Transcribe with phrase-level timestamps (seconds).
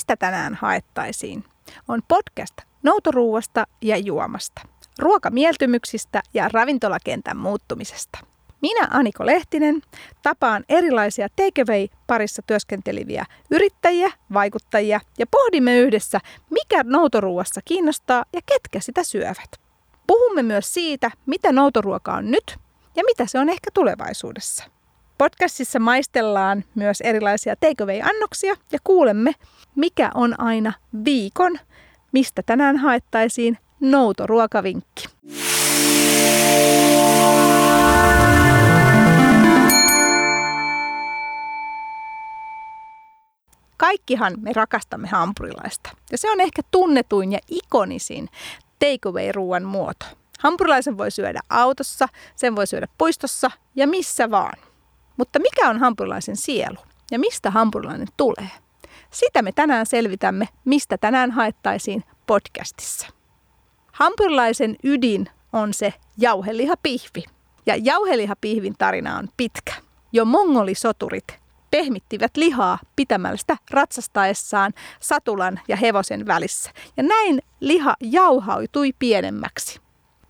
[0.00, 1.44] Mistä tänään haettaisiin?
[1.88, 4.62] On podcast noutoruuasta ja juomasta,
[4.98, 8.18] ruokamieltymyksistä ja ravintolakentän muuttumisesta.
[8.62, 9.82] Minä Aniko Lehtinen
[10.22, 19.04] tapaan erilaisia takeaway-parissa työskenteleviä yrittäjiä, vaikuttajia ja pohdimme yhdessä, mikä noutoruuassa kiinnostaa ja ketkä sitä
[19.04, 19.60] syövät.
[20.06, 22.58] Puhumme myös siitä, mitä noutoruoka on nyt
[22.96, 24.64] ja mitä se on ehkä tulevaisuudessa.
[25.20, 29.32] Podcastissa maistellaan myös erilaisia takeaway-annoksia ja kuulemme,
[29.74, 30.72] mikä on aina
[31.04, 31.58] viikon,
[32.12, 35.08] mistä tänään haettaisiin noutoruokavinkki.
[43.76, 45.90] Kaikkihan me rakastamme hampurilaista.
[46.12, 48.28] Ja se on ehkä tunnetuin ja ikonisin
[48.78, 50.06] takeaway-ruoan muoto.
[50.38, 54.69] Hampurilaisen voi syödä autossa, sen voi syödä puistossa ja missä vaan.
[55.20, 56.76] Mutta mikä on hampurilaisen sielu
[57.10, 58.50] ja mistä hampurilainen tulee?
[59.10, 63.06] Sitä me tänään selvitämme, mistä tänään haettaisiin podcastissa.
[63.92, 67.24] Hampurilaisen ydin on se jauhelihapihvi.
[67.66, 69.72] Ja jauhelihapihvin tarina on pitkä.
[70.12, 71.38] Jo mongolisoturit
[71.70, 76.70] pehmittivät lihaa pitämällä sitä ratsastaessaan satulan ja hevosen välissä.
[76.96, 79.80] Ja näin liha jauhautui pienemmäksi.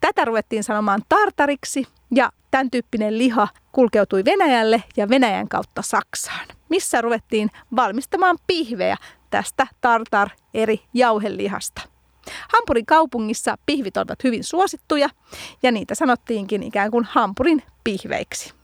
[0.00, 7.00] Tätä ruvettiin sanomaan tartariksi ja tämän tyyppinen liha kulkeutui Venäjälle ja Venäjän kautta Saksaan, missä
[7.00, 8.96] ruvettiin valmistamaan pihvejä
[9.30, 11.82] tästä tartar eri jauhelihasta.
[12.52, 15.08] Hampurin kaupungissa pihvit olivat hyvin suosittuja
[15.62, 18.54] ja niitä sanottiinkin ikään kuin Hampurin pihveiksi.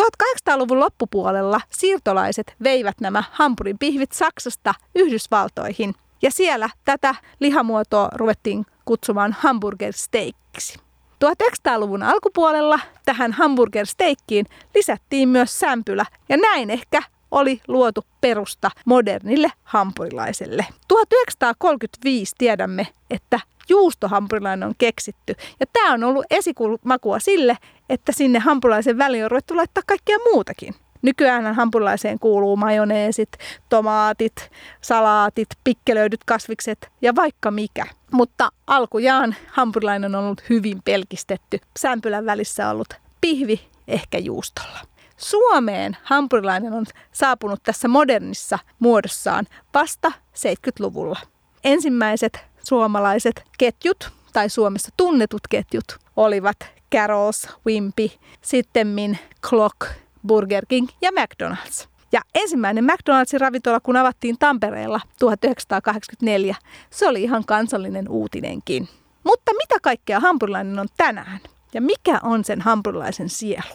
[0.00, 9.36] 1800-luvun loppupuolella siirtolaiset veivät nämä Hampurin pihvit Saksasta Yhdysvaltoihin ja siellä tätä lihamuotoa ruvettiin kutsumaan
[9.38, 10.83] hamburger steakiksi.
[11.24, 20.66] 1900-luvun alkupuolella tähän hamburgersteikkiin lisättiin myös sämpylä ja näin ehkä oli luotu perusta modernille hampurilaiselle.
[20.88, 25.34] 1935 tiedämme, että juustohampurilainen on keksitty.
[25.60, 27.56] Ja tämä on ollut esikulmakua sille,
[27.88, 30.74] että sinne hampurilaisen väliin on ruvettu laittaa kaikkea muutakin.
[31.04, 33.28] Nykyään hampurilaiseen kuuluu majoneesit,
[33.68, 34.50] tomaatit,
[34.80, 37.86] salaatit, pikkelöidyt kasvikset ja vaikka mikä.
[38.12, 41.58] Mutta alkujaan hampurilainen on ollut hyvin pelkistetty.
[41.78, 44.78] Sämpylän välissä ollut pihvi ehkä juustolla.
[45.16, 51.20] Suomeen hampurilainen on saapunut tässä modernissa muodossaan vasta 70-luvulla.
[51.64, 55.84] Ensimmäiset suomalaiset ketjut tai Suomessa tunnetut ketjut
[56.16, 56.56] olivat
[56.94, 58.10] Carol's, Wimpy,
[58.42, 61.88] sittemmin Clock, Burger King ja McDonald's.
[62.12, 66.54] Ja ensimmäinen McDonald'sin ravintola, kun avattiin Tampereella 1984,
[66.90, 68.88] se oli ihan kansallinen uutinenkin.
[69.24, 71.40] Mutta mitä kaikkea hampurilainen on tänään?
[71.74, 73.74] Ja mikä on sen hampurilaisen sielu?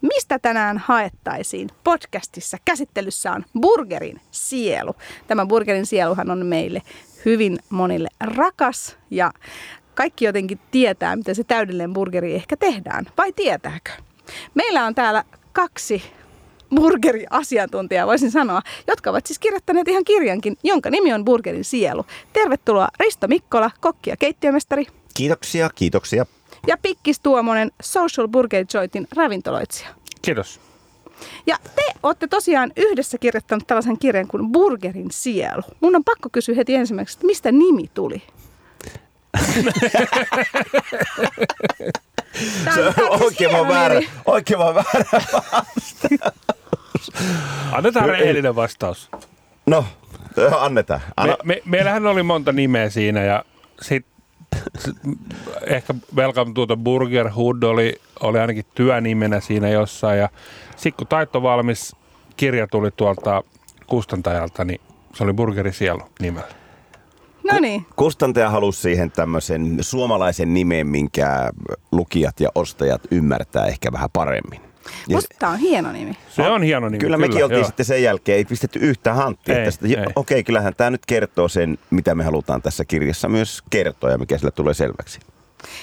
[0.00, 1.68] Mistä tänään haettaisiin?
[1.84, 4.94] Podcastissa käsittelyssä on burgerin sielu.
[5.26, 6.82] Tämä burgerin sieluhan on meille
[7.24, 9.32] hyvin monille rakas ja
[9.94, 13.06] kaikki jotenkin tietää, miten se täydellinen burgeri ehkä tehdään.
[13.18, 13.90] Vai tietääkö?
[14.54, 16.02] Meillä on täällä kaksi
[16.74, 22.06] burgeriasiantuntijaa, voisin sanoa, jotka ovat siis kirjoittaneet ihan kirjankin, jonka nimi on Burgerin sielu.
[22.32, 24.86] Tervetuloa Risto Mikkola, kokki ja keittiömestari.
[25.14, 26.26] Kiitoksia, kiitoksia.
[26.66, 29.88] Ja Pikkis Tuomonen, Social Burger Jointin ravintoloitsija.
[30.22, 30.60] Kiitos.
[31.46, 35.62] Ja te olette tosiaan yhdessä kirjoittanut tällaisen kirjan kuin Burgerin sielu.
[35.80, 38.22] Mun on pakko kysyä heti ensimmäiseksi, että mistä nimi tuli?
[42.74, 45.04] Se on oikein vaan väärä, oikein vaan väärä
[45.52, 47.12] vastaus.
[47.72, 49.10] Annetaan rehellinen vastaus.
[49.66, 49.84] No,
[50.58, 51.00] annetaan.
[51.16, 51.36] Anna.
[51.44, 53.44] Me, me, meillähän oli monta nimeä siinä ja
[53.80, 54.11] sitten
[55.66, 60.18] ehkä Welcome to the Burger Hood oli, oli ainakin työnimenä siinä jossain.
[60.18, 60.28] Ja
[60.70, 61.96] sitten kun Taitto valmis
[62.36, 63.42] kirja tuli tuolta
[63.86, 64.80] kustantajalta, niin
[65.14, 66.62] se oli Burgeri Sielu nimellä.
[67.52, 67.86] No niin.
[67.96, 71.50] Kustantaja halusi siihen tämmöisen suomalaisen nimen, minkä
[71.92, 74.71] lukijat ja ostajat ymmärtää ehkä vähän paremmin.
[75.08, 76.16] Ja Musta tämä on hieno nimi.
[76.28, 76.98] Se on hieno nimi.
[76.98, 77.66] Kyllä, mekin oltiin joo.
[77.66, 79.86] sitten sen jälkeen, ei pistetty yhtään hanttia Ei, tästä.
[79.86, 79.92] ei.
[79.92, 84.18] Okei, okay, kyllähän tämä nyt kertoo sen, mitä me halutaan tässä kirjassa myös kertoa ja
[84.18, 85.20] mikä sillä tulee selväksi.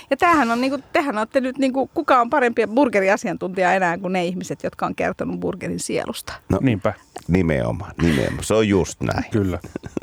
[0.09, 4.25] Ja tämähän on, niinku, tehän olette nyt, niinku, kuka on parempi burgeriasiantuntija enää kuin ne
[4.25, 6.33] ihmiset, jotka on kertonut burgerin sielusta.
[6.49, 6.93] No, Niinpä,
[7.27, 8.43] nimenomaan, nimenomaan.
[8.43, 9.25] Se on just näin.
[9.31, 9.59] kyllä.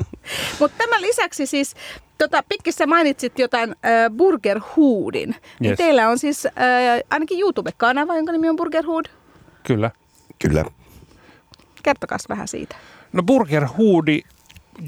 [0.59, 1.75] Mutta tämän lisäksi siis,
[2.17, 5.35] tota, Pikkissä mainitsit jotain äh, Burger Hoodin.
[5.59, 5.77] Niin Yes.
[5.77, 6.51] teillä on siis äh,
[7.09, 9.05] ainakin YouTube-kanava, jonka nimi on Burger Hood.
[9.63, 9.91] Kyllä.
[10.39, 10.65] Kyllä.
[11.83, 12.75] Kertokaa vähän siitä.
[13.13, 14.21] No Burger Hoodi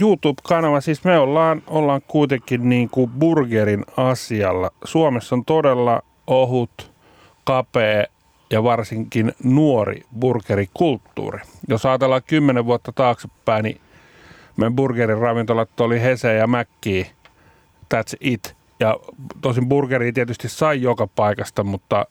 [0.01, 4.71] YouTube-kanava, siis me ollaan, ollaan kuitenkin niin kuin burgerin asialla.
[4.83, 6.91] Suomessa on todella ohut
[7.43, 8.03] kapea
[8.51, 11.39] ja varsinkin nuori burgerikulttuuri.
[11.67, 13.81] Jos ajatellaan kymmenen vuotta taaksepäin, niin
[14.57, 17.11] meidän burgerin ravintolat oli Hese ja Mäkki,
[17.93, 18.55] that's it.
[18.79, 18.97] Ja
[19.41, 22.05] tosin burgeri tietysti sai joka paikasta, mutta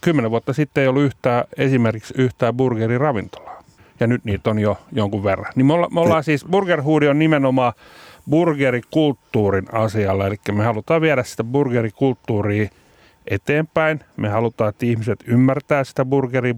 [0.00, 3.62] kymmenen vuotta sitten ei ollut yhtään, esimerkiksi yhtään burgeriravintolaa.
[4.00, 5.52] Ja nyt niitä on jo jonkun verran.
[5.56, 7.72] Niin me, olla, me ollaan siis, Burgerhuudi on nimenomaan
[8.30, 12.68] burgerikulttuurin asialla, eli me halutaan viedä sitä burgerikulttuuria
[13.26, 14.00] eteenpäin.
[14.16, 16.04] Me halutaan, että ihmiset ymmärtää sitä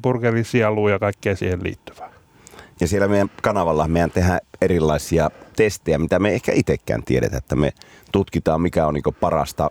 [0.03, 2.11] burgerin sielua ja kaikkea siihen liittyvää.
[2.81, 7.73] Ja siellä meidän kanavalla meidän tehdään erilaisia testejä, mitä me ehkä itsekään tiedetä, että me
[8.13, 9.71] tutkitaan, mikä on niin parasta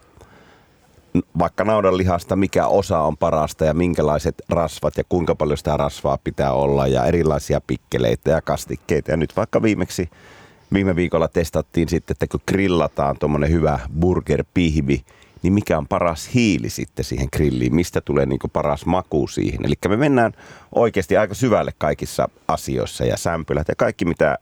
[1.40, 6.54] vaikka naudanlihasta, mikä osa on parasta ja minkälaiset rasvat ja kuinka paljon sitä rasvaa pitää
[6.54, 9.12] olla ja erilaisia pikkeleitä ja kastikkeita.
[9.12, 10.10] Ja nyt vaikka viimeksi
[10.74, 15.02] viime viikolla testattiin sitten, että kun grillataan tuommoinen hyvä burger-pihvi,
[15.44, 19.66] niin mikä on paras hiili sitten siihen grilliin, mistä tulee niin paras maku siihen.
[19.66, 20.32] Eli me mennään
[20.76, 24.38] oikeasti aika syvälle kaikissa asioissa ja sämpylät ja kaikki mitä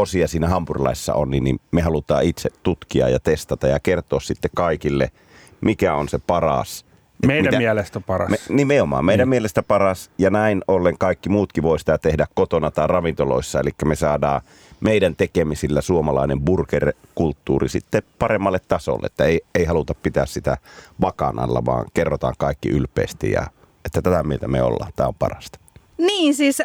[0.00, 4.50] osia siinä hampurilaisessa on, niin, niin me halutaan itse tutkia ja testata ja kertoa sitten
[4.54, 5.10] kaikille,
[5.60, 6.84] mikä on se paras.
[7.26, 8.30] Meidän mitä, mielestä paras.
[8.30, 9.30] Me, nimenomaan, meidän mm.
[9.30, 13.94] mielestä paras ja näin ollen kaikki muutkin voi sitä tehdä kotona tai ravintoloissa, eli me
[13.94, 14.40] saadaan
[14.80, 20.56] meidän tekemisillä suomalainen burger-kulttuuri sitten paremmalle tasolle, että ei, ei haluta pitää sitä
[21.00, 23.46] vakaan alla, vaan kerrotaan kaikki ylpeästi ja
[23.84, 25.58] että tätä mieltä me ollaan, tämä on parasta.
[25.98, 26.62] Niin siis,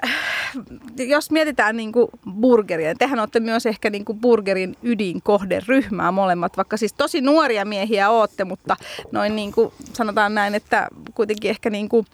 [0.98, 2.08] jos mietitään niin kuin
[2.42, 7.66] burgeria, niin tehän olette myös ehkä niin kuin burgerin ydinkohderyhmää molemmat, vaikka siis tosi nuoria
[7.66, 8.76] miehiä ootte, mutta
[9.12, 12.06] noin niin kuin sanotaan näin, että kuitenkin ehkä niin kuin,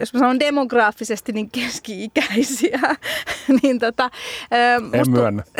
[0.00, 2.96] jos mä sanon demograafisesti, niin keski-ikäisiä.
[3.62, 4.10] niin tota,
[4.92, 5.42] en myönnä.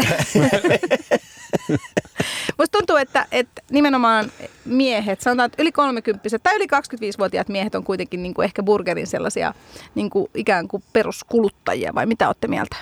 [2.59, 4.33] Musta tuntuu, että, että nimenomaan
[4.65, 9.07] miehet, sanotaan, että yli 30 tai yli 25-vuotiaat miehet on kuitenkin niin kuin ehkä burgerin
[9.07, 9.55] sellaisia
[9.95, 12.77] niin kuin ikään kuin peruskuluttajia, vai mitä olette mieltä?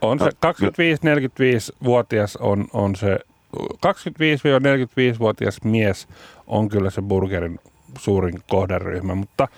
[0.00, 3.18] On se 25-45-vuotias on, on se,
[3.60, 6.08] 25-45-vuotias mies
[6.46, 7.60] on kyllä se burgerin
[7.98, 9.48] suurin kohderyhmä, mutta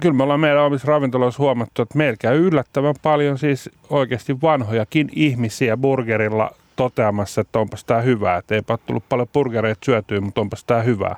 [0.00, 5.08] kyllä me ollaan meidän omissa ravintoloissa huomattu, että meillä käy yllättävän paljon siis oikeasti vanhojakin
[5.12, 8.36] ihmisiä burgerilla toteamassa, että onpas tämä hyvää.
[8.36, 11.16] Että eipä tullut paljon burgereita syötyä, mutta onpas tämä hyvää.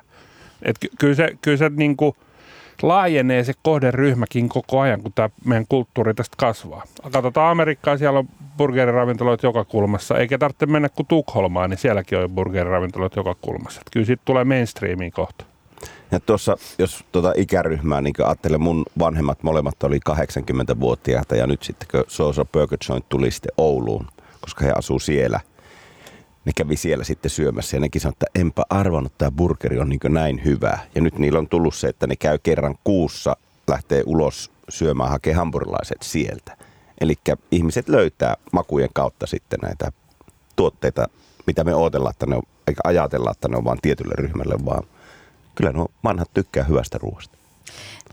[0.61, 2.15] Et ky- kyllä se, kyllä se niin kuin
[2.83, 6.83] laajenee se kohderyhmäkin koko ajan, kun tämä meidän kulttuuri tästä kasvaa.
[7.11, 12.29] Katsotaan Amerikkaa, siellä on burgeriravintoloita joka kulmassa, eikä tarvitse mennä kuin Tukholmaan, niin sielläkin on
[12.29, 13.81] burgeriravintoloita joka kulmassa.
[13.81, 15.45] Et kyllä siitä tulee mainstreamiin kohta.
[16.11, 21.87] Ja tuossa, jos tuota ikäryhmää, niin ajattelen, mun vanhemmat molemmat oli 80-vuotiaita ja nyt sitten
[21.91, 24.07] kun Sosa Burger Joint tuli sitten Ouluun,
[24.41, 25.39] koska he asuu siellä,
[26.49, 29.89] ne kävi siellä sitten syömässä ja nekin sanoi, että enpä arvannut, että tämä burgeri on
[29.89, 30.79] niin näin hyvä.
[30.95, 33.35] Ja nyt niillä on tullut se, että ne käy kerran kuussa,
[33.67, 36.57] lähtee ulos syömään, hakee hampurilaiset sieltä.
[37.01, 37.15] Eli
[37.51, 39.91] ihmiset löytää makujen kautta sitten näitä
[40.55, 41.07] tuotteita,
[41.47, 44.83] mitä me odotellaan, että ne on, eikä ajatella, että ne on vain tietylle ryhmälle, vaan
[45.55, 47.37] kyllä nuo vanhat tykkää hyvästä ruoasta.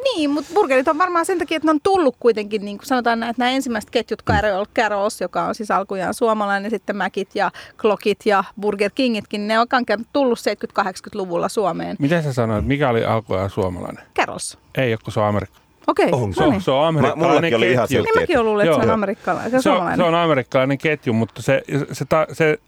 [0.05, 3.23] Niin, mutta burgerit on varmaan sen takia, että ne on tullut kuitenkin, niin kuin sanotaan,
[3.23, 7.50] että nämä ensimmäiset ketjut, Carol, Carols, joka on siis alkujaan suomalainen, sitten Mäkit ja
[7.81, 9.67] Klokit ja Burger Kingitkin, ne on
[10.13, 10.39] tullut
[10.79, 11.96] 70-80-luvulla Suomeen.
[11.98, 14.05] Miten sä sanoit, mikä oli alkujaan suomalainen?
[14.17, 14.58] Carols.
[14.75, 15.58] Ei kun se on Amerikka.
[15.86, 16.60] Okei, okay, se, no niin.
[16.60, 18.03] se on amerikkalainen Mä, oli ihan ketju.
[18.03, 19.51] Niin mäkin olen luullut, että se on amerikkalainen.
[19.51, 22.58] Se, se, on, se on amerikkalainen ketju, mutta se, se, se, se,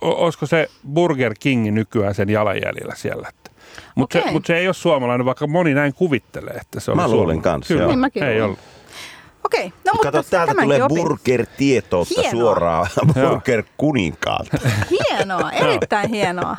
[0.00, 3.30] olisiko se Burger King nykyään sen jalanjäljellä siellä?
[3.94, 4.28] Mutta okay.
[4.28, 7.42] se, mut se ei ole suomalainen, vaikka moni näin kuvittelee, että se on Mä luulin
[7.42, 8.58] kanssa, Kyllä, niin mäkin ei ollut.
[9.44, 14.58] Okei, no mutta Kato, täältä tulee burger-tietoutta suoraan burger-kuninkaalta.
[14.90, 16.56] Hienoa, erittäin hienoa.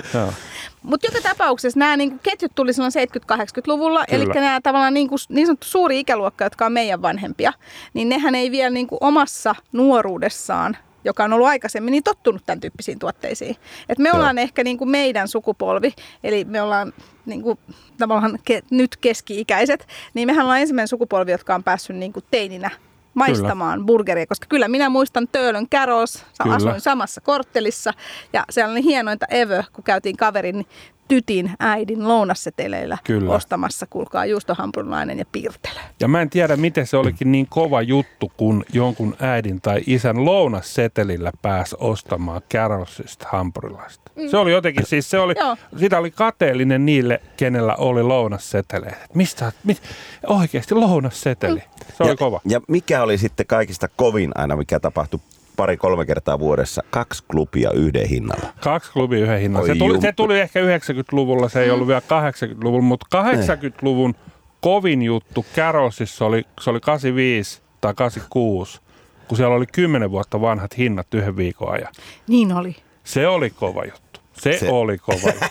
[0.84, 2.94] Mutta joka tapauksessa nämä niin ketjut tuli silloin
[3.32, 7.54] 70-80-luvulla, eli nämä tavallaan niin, kuin, niin sanottu suuri ikäluokka, jotka on meidän vanhempia,
[7.94, 12.60] niin nehän ei vielä niin kuin omassa nuoruudessaan joka on ollut aikaisemmin niin tottunut tämän
[12.60, 13.56] tyyppisiin tuotteisiin.
[13.90, 15.94] Et me ollaan ehkä niin kuin meidän sukupolvi,
[16.24, 16.94] eli me ollaan
[17.26, 17.60] niin kuin,
[17.98, 22.70] tavallaan ke, nyt keski-ikäiset, niin mehän ollaan ensimmäinen sukupolvi, jotka on päässyt niin kuin teininä
[23.14, 23.86] maistamaan kyllä.
[23.86, 27.94] burgeria, koska kyllä minä muistan Töölön Carols, asuin samassa korttelissa
[28.34, 30.66] ja siellä oli hienointa ever, kun käytiin kaverin
[31.08, 33.32] tytin äidin lounasseteleillä Kyllä.
[33.32, 35.80] ostamassa, kuulkaa, juustohampurilainen ja piirtelö.
[36.00, 40.26] Ja mä en tiedä, miten se olikin niin kova juttu, kun jonkun äidin tai isän
[40.26, 44.12] lounassetelillä pääsi ostamaan Carolsista hampurilaista.
[44.16, 44.30] Mm.
[44.30, 45.34] Se oli jotenkin, siis se oli,
[45.78, 49.06] sitä oli kateellinen niille, kenellä oli lounasseteleitä.
[49.14, 49.82] Mistä, mit,
[50.28, 51.64] oikeasti lounasseteli.
[51.98, 52.42] Se oli ja, kova.
[52.46, 55.20] Ja mikä oli sitten kaikista kovin aina, mikä tapahtui
[55.56, 58.54] pari-kolme kertaa vuodessa kaksi klubia yhden hinnalla.
[58.64, 59.68] Kaksi klubia yhden hinnalla.
[59.68, 64.16] Se tuli, se tuli ehkä 90-luvulla, se ei ollut vielä 80-luvulla, mutta 80-luvun
[64.62, 68.82] kovin juttu Kärosissa oli, se oli 85 tai 86,
[69.28, 71.94] kun siellä oli 10 vuotta vanhat hinnat yhden viikon ajan.
[72.28, 72.76] Niin oli.
[73.04, 74.20] Se oli kova juttu.
[74.34, 75.46] Se, Se- oli kova juttu.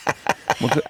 [0.60, 0.80] Mut, se-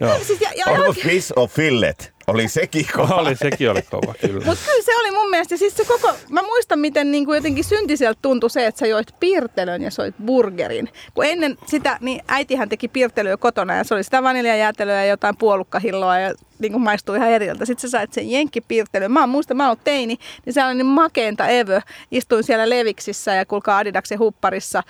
[0.00, 0.18] joo.
[0.22, 2.11] Siis, ja, ja, Onko fish or fillet?
[2.26, 3.14] Oli sekin kova.
[3.22, 4.46] Oli, sekin oli kova, kyllä.
[4.46, 7.64] Mutta kyllä se oli mun mielestä, siis se koko, mä muistan miten niin kuin jotenkin
[7.64, 10.88] syntiseltä tuntui se, että sä joit piirtelön ja soit burgerin.
[11.14, 15.36] Kun ennen sitä, niin äitihän teki piirtelyä kotona ja se oli sitä vaniljajäätelöä ja jotain
[15.36, 17.64] puolukkahilloa ja niin kuin maistui ihan eriltä.
[17.64, 19.12] Sitten sä sait sen jenkkipiirtelyn.
[19.12, 21.80] Mä oon muista, mä oon teini, niin se oli niin makeenta evö.
[22.10, 24.82] Istuin siellä Leviksissä ja kulkaa Adidaksen hupparissa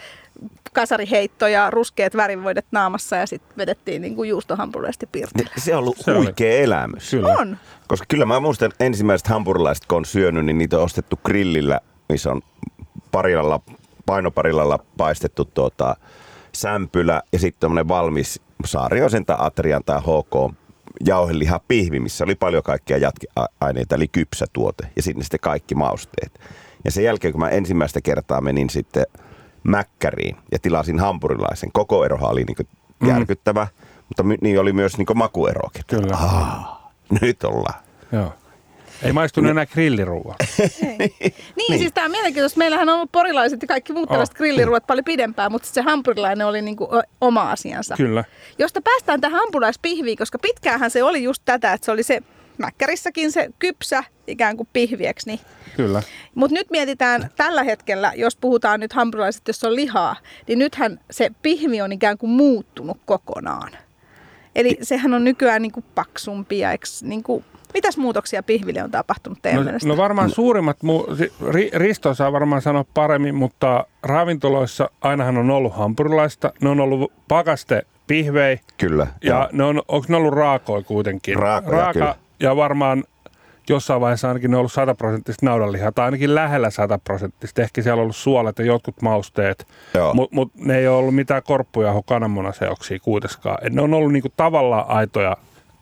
[0.72, 5.52] kasariheitto ja ruskeat värivoidet naamassa ja sitten vedettiin niin kuin juustohampurilaiset piirtelöä.
[5.56, 6.24] Se on ollut Se oli.
[6.24, 7.10] huikea elämys.
[7.10, 7.36] Kyllä.
[7.38, 7.56] On.
[7.88, 12.30] Koska kyllä mä muistan ensimmäiset hampurilaiset, kun on syönyt, niin niitä on ostettu grillillä, missä
[12.30, 12.42] on
[13.12, 13.60] parilalla,
[14.06, 15.96] painoparilalla paistettu tuota,
[16.54, 20.54] sämpylä ja sitten tämmöinen valmis saariosen tai atrian tai HK
[21.06, 26.40] jauheliha pihvi, missä oli paljon kaikkia jatkeaineita, eli kypsä tuote ja sinne sitten kaikki mausteet.
[26.84, 29.06] Ja sen jälkeen, kun mä ensimmäistä kertaa menin sitten
[29.64, 32.68] Mäkkäriin ja tilasin hampurilaisen, koko erohan oli niin
[33.08, 33.66] järkyttävä,
[34.08, 35.82] mutta my- niin oli myös niin makuerokin.
[35.86, 36.16] Kyllä.
[36.16, 37.80] Aa, nyt ollaan.
[38.12, 38.32] Joo.
[39.02, 40.36] Ei maistunut enää grilliruuaa.
[41.56, 42.58] Niin, niin, siis tämä on mielenkiintoista.
[42.58, 44.38] Meillähän on ollut porilaiset ja kaikki muut tällaiset Oh.
[44.38, 46.88] grilliruot paljon pidempään, mutta se hampurilainen oli niinku
[47.20, 47.94] oma asiansa.
[47.96, 48.24] Kyllä.
[48.58, 52.20] Josta päästään tähän hampurilaispihviin, koska pitkäänhän se oli just tätä, että se oli se
[52.58, 55.26] mäkkärissäkin se kypsä ikään kuin pihvieksi.
[55.26, 55.40] Niin.
[55.76, 56.02] Kyllä.
[56.34, 60.16] Mutta nyt mietitään tällä hetkellä, jos puhutaan nyt hampurilaiset, jos on lihaa,
[60.48, 63.72] niin nythän se pihvi on ikään kuin muuttunut kokonaan.
[64.54, 67.44] Eli sehän on nykyään niin kuin paksumpi ja eks, niin kuin,
[67.74, 69.88] mitäs muutoksia pihville on tapahtunut teidän No, mielestä?
[69.88, 75.50] no varmaan suurimmat, mu- si- ri, Risto saa varmaan sanoa paremmin, mutta ravintoloissa ainahan on
[75.50, 76.52] ollut hampurilaista.
[76.60, 79.06] Ne on ollut pakaste pihvei Kyllä.
[79.24, 79.48] ja joo.
[79.52, 81.36] ne on, onko ne ollut raakoja kuitenkin?
[81.36, 82.14] Raakoja, Raaka kyllä.
[82.42, 83.04] Ja varmaan
[83.68, 87.62] jossain vaiheessa ainakin on ollut sataprosenttista naudanlihaa, tai ainakin lähellä sataprosenttista.
[87.62, 89.66] Ehkä siellä on ollut suolet ja jotkut mausteet,
[90.14, 93.58] mutta mut ne ei ole ollut mitään korppuja kananmunaseoksia kuitenkaan.
[93.66, 95.36] Et ne on ollut niinku tavallaan aitoja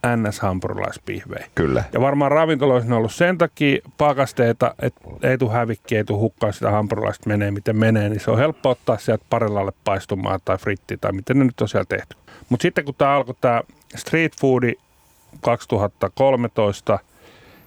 [0.07, 1.47] NS-hampurilaispihvejä.
[1.55, 1.85] Kyllä.
[1.93, 6.53] Ja varmaan ravintoloissa on ollut sen takia pakasteita, että ei tule hävikkiä, ei tule hukkaa
[6.53, 10.97] sitä hampurilaista menee miten menee, niin se on helppo ottaa sieltä parilalle paistumaan tai fritti
[10.97, 12.17] tai miten ne nyt on siellä tehty.
[12.49, 13.63] Mutta sitten kun tämä alkoi tämä
[13.97, 14.73] street foodi
[15.41, 16.99] 2013,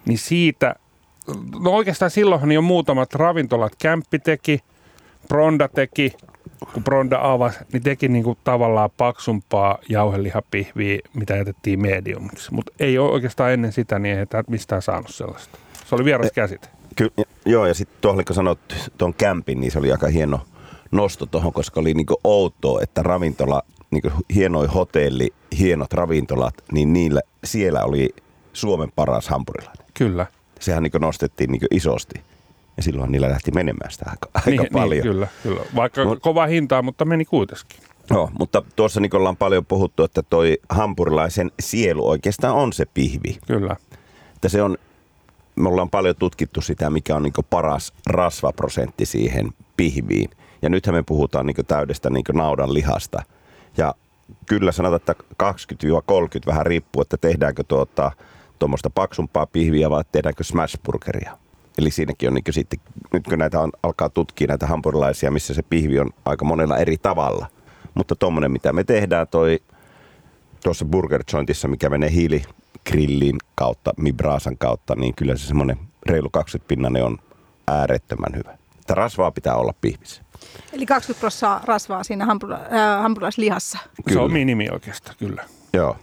[0.05, 0.75] niin siitä,
[1.59, 4.59] no oikeastaan silloinhan jo muutamat ravintolat, Kämppi teki,
[5.27, 6.13] Bronda teki,
[6.73, 12.53] kun Bronda avasi, niin teki niinku tavallaan paksumpaa jauhelihapihviä, mitä jätettiin mediumiksi.
[12.53, 15.57] Mutta ei ole oikeastaan ennen sitä, niin ei mistään saanut sellaista.
[15.85, 16.67] Se oli vieras käsite.
[16.95, 17.11] Ky-
[17.45, 18.59] joo, ja sitten tuohon, kun sanoit
[18.97, 20.41] tuon kämpin, niin se oli aika hieno
[20.93, 27.21] nosto tuohon, koska oli niinku outoa, että ravintola, niinku hienoi hotelli, hienot ravintolat, niin niillä,
[27.43, 28.09] siellä oli
[28.53, 29.85] Suomen paras hampurilainen.
[29.93, 30.25] Kyllä.
[30.59, 32.21] Sehän niinku nostettiin niinku isosti.
[32.77, 34.91] Ja silloin niillä lähti menemään sitä aika, aika niin, paljon.
[34.91, 35.61] Niin, kyllä, kyllä.
[35.75, 37.79] Vaikka Mut- kova hintaa, mutta meni kuitenkin.
[38.09, 43.37] Joo, mutta tuossa niin ollaan paljon puhuttu, että toi hampurilaisen sielu oikeastaan on se pihvi.
[43.47, 43.75] Kyllä.
[44.35, 44.77] Että se on,
[45.55, 50.29] me ollaan paljon tutkittu sitä, mikä on niin paras rasvaprosentti siihen pihviin.
[50.63, 53.23] Ja nythän me puhutaan niin täydestä niin naudan lihasta.
[53.77, 53.93] Ja
[54.45, 58.11] kyllä sanotaan, että 20-30 vähän riippuu, että tehdäänkö tuota,
[58.59, 61.37] tuommoista paksumpaa pihviä vai tehdäänkö smashburgeria.
[61.77, 62.79] Eli siinäkin on niin sitten,
[63.13, 66.97] nyt kun näitä on, alkaa tutkia näitä hampurilaisia, missä se pihvi on aika monella eri
[66.97, 67.47] tavalla.
[67.93, 69.59] Mutta tuommoinen, mitä me tehdään, toi
[70.63, 76.67] tuossa burger jointissa, mikä menee hiiligrillin kautta, mibraasan kautta, niin kyllä se semmoinen reilu 20
[76.67, 77.17] pinnanen on
[77.67, 78.57] äärettömän hyvä.
[78.79, 80.23] Että rasvaa pitää olla pihvissä.
[80.73, 83.77] Eli 20 prosenttia rasvaa siinä hampura- äh, hampurilaislihassa.
[84.13, 85.43] Se on minimi oikeastaan, kyllä.
[85.73, 85.97] Joo.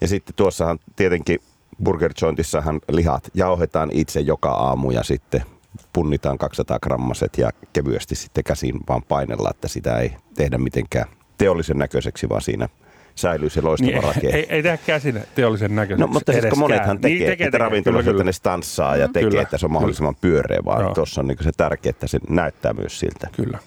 [0.00, 1.38] Ja sitten tuossahan tietenkin
[1.84, 5.42] burger jointissahan lihat jauhetaan itse joka aamu ja sitten
[5.92, 11.08] punnitaan 200 grammaset ja kevyesti sitten käsin vaan painella, että sitä ei tehdä mitenkään
[11.38, 12.68] teollisen näköiseksi, vaan siinä
[13.14, 14.36] säilyy se loistava Niin, rakenne.
[14.36, 17.58] ei, ei tehdä käsin teollisen näköiseksi No, mutta siis kun monethan tekee, niin, tekee että
[17.58, 21.26] ravintoloissa, että ne stanssaa ja tekee, Kyllä, että se on mahdollisimman pyöreä, vaan tuossa on
[21.26, 23.28] niin se tärkeää, että se näyttää myös siltä.
[23.36, 23.58] Kyllä.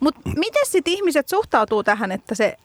[0.00, 2.56] Mutta miten sitten ihmiset suhtautuu tähän, että se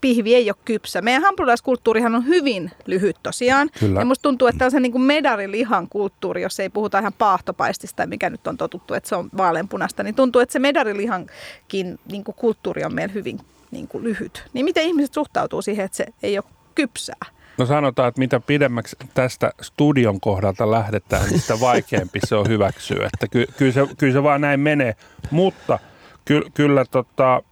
[0.00, 1.02] pihvi ei ole kypsä?
[1.02, 3.70] Meidän hampurilaiskulttuurihan on hyvin lyhyt tosiaan.
[3.80, 4.00] Kyllä.
[4.00, 8.06] Ja musta tuntuu, että on se niin kuin medarilihan kulttuuri, jos ei puhuta ihan paahtopaistista,
[8.06, 12.34] mikä nyt on totuttu, että se on vaaleanpunasta, niin tuntuu, että se medarilihankin niin kuin
[12.34, 13.40] kulttuuri on meillä hyvin
[13.72, 14.44] niin kuin lyhyt.
[14.52, 17.26] Niin miten ihmiset suhtautuu siihen, että se ei ole kypsää?
[17.58, 23.06] No sanotaan, että mitä pidemmäksi tästä studion kohdalta lähdetään, niin sitä vaikeampi se on hyväksyä.
[23.14, 24.96] Että ky, kyllä, se, kyllä se vaan näin menee.
[25.30, 25.78] Mutta
[26.24, 27.42] ky, kyllä tota,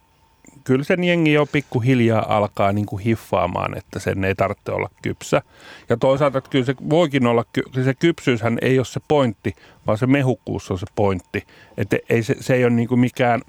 [0.65, 5.43] kyllä sen jengi jo pikkuhiljaa alkaa niin kuin hiffaamaan, että sen ei tarvitse olla kypsä.
[5.89, 7.45] Ja toisaalta, että kyllä se voikin olla,
[7.85, 9.55] se kypsyyshän ei ole se pointti,
[9.87, 11.47] vaan se mehukkuus on se pointti.
[11.77, 13.43] Että ei, se, se ei ole niin kuin mikään,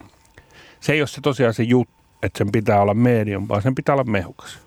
[0.79, 3.95] se ei ole se tosiaan se juttu, että sen pitää olla medium, vaan sen pitää
[3.95, 4.59] olla mehukas.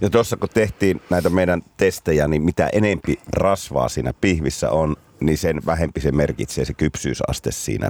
[0.00, 5.38] Ja tuossa kun tehtiin näitä meidän testejä, niin mitä enempi rasvaa siinä pihvissä on, niin
[5.38, 7.88] sen vähempi se merkitsee se kypsyysaste siinä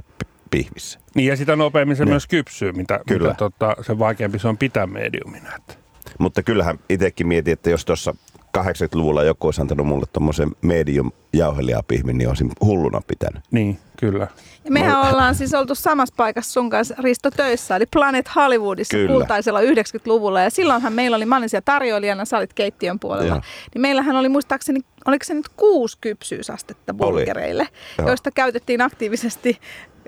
[0.51, 0.99] pihvissä.
[1.15, 2.11] Niin ja sitä nopeammin se ne.
[2.11, 3.27] myös kypsyy, mitä, Kyllä.
[3.27, 5.55] mitä tota, se vaikeampi se on pitää mediumina.
[5.55, 5.73] Että.
[6.19, 8.15] Mutta kyllähän itsekin mietin, että jos tuossa
[8.57, 13.43] 80-luvulla joku olisi antanut mulle tuommoisen medium jauhelijapihvin, niin olisin hulluna pitänyt.
[13.51, 14.27] Niin, kyllä.
[14.65, 15.09] Ja mehän Mulla...
[15.09, 19.13] ollaan siis oltu samassa paikassa sun kanssa Risto töissä, eli Planet Hollywoodissa kyllä.
[19.13, 20.41] kultaisella 90-luvulla.
[20.41, 23.27] Ja silloinhan meillä oli, mä olin siellä tarjoilijana, sä olit keittiön puolella.
[23.27, 23.41] Joo.
[23.73, 27.67] Niin meillähän oli muistaakseni, oliko se nyt kuusi kypsyysastetta burgereille,
[27.99, 28.07] oli.
[28.07, 29.59] joista käytettiin aktiivisesti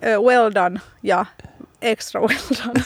[0.04, 1.26] well done ja
[1.82, 2.84] extra well done.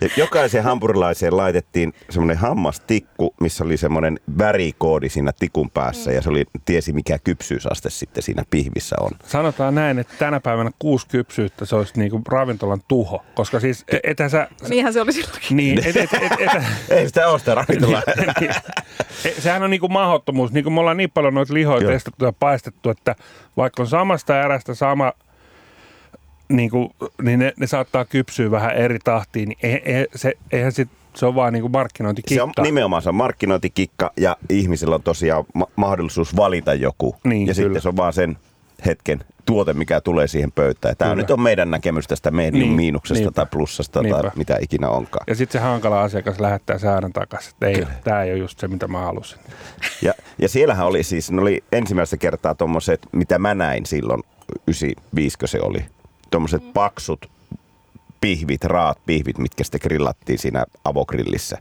[0.16, 6.44] Jokaisen hampurilaiseen laitettiin semmoinen hammastikku, missä oli semmoinen värikoodi siinä tikun päässä ja se oli,
[6.64, 9.10] tiesi mikä kypsyysaste sitten siinä pihvissä on.
[9.24, 13.98] Sanotaan näin, että tänä päivänä kuusi kypsyyttä se olisi niinku ravintolan tuho, koska siis e-
[14.04, 14.48] ethän sä...
[14.68, 15.56] Niinhän se oli silloinkin.
[15.56, 16.62] Niin, et, et, et, et,
[16.98, 18.02] Ei sitä ole sitä ravintolaa.
[18.16, 18.50] niin, niin.
[19.24, 20.52] E- sehän on niinku mahdottomuus.
[20.52, 23.14] Niin kuin me ollaan niin paljon noita lihoja testattu ja paistettu, että
[23.56, 25.12] vaikka on samasta erästä sama
[26.50, 26.90] niin, kuin,
[27.22, 31.34] niin ne, ne saattaa kypsyä vähän eri tahtiin, niin eihän, se, eihän sit, se on
[31.34, 32.34] vaan niin kuin markkinointikikka.
[32.34, 37.16] Se on nimenomaan se on markkinointikikka ja ihmisillä on tosiaan ma- mahdollisuus valita joku.
[37.24, 37.54] Niin, ja kyllä.
[37.54, 38.36] sitten se on vaan sen
[38.86, 40.96] hetken tuote, mikä tulee siihen pöytään.
[40.96, 44.22] Tämä nyt on meidän näkemys tästä medium niin, miinuksesta niinpä, tai plussasta niinpä.
[44.22, 45.24] tai mitä ikinä onkaan.
[45.26, 48.68] Ja sitten se hankala asiakas lähettää säädön takaisin, että ei, tämä ei ole just se,
[48.68, 49.38] mitä mä halusin.
[50.02, 54.22] Ja, ja siellähän oli siis, ne oli ensimmäistä kertaa tuommoiset, mitä mä näin silloin,
[54.66, 55.84] 95 se oli,
[56.30, 56.72] tuommoiset mm.
[56.72, 57.30] paksut
[58.20, 61.58] pihvit, raat pihvit, mitkä sitten grillattiin siinä avogrillissä.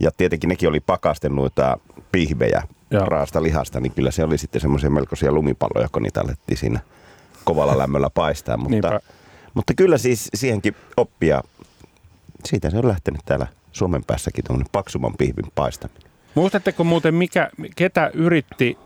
[0.00, 1.78] Ja tietenkin nekin oli pakasten noita
[2.12, 3.04] pihvejä Joo.
[3.04, 6.80] raasta lihasta, niin kyllä se oli sitten semmoisia melkoisia lumipalloja, kun niitä alettiin siinä
[7.44, 8.56] kovalla lämmöllä paistaa.
[8.56, 9.00] Mutta,
[9.54, 11.42] mutta kyllä siis siihenkin oppia,
[12.44, 16.10] siitä se on lähtenyt täällä Suomen päässäkin tuommoinen paksumman pihvin paistaminen.
[16.34, 18.78] Muistatteko muuten, mikä, ketä yritti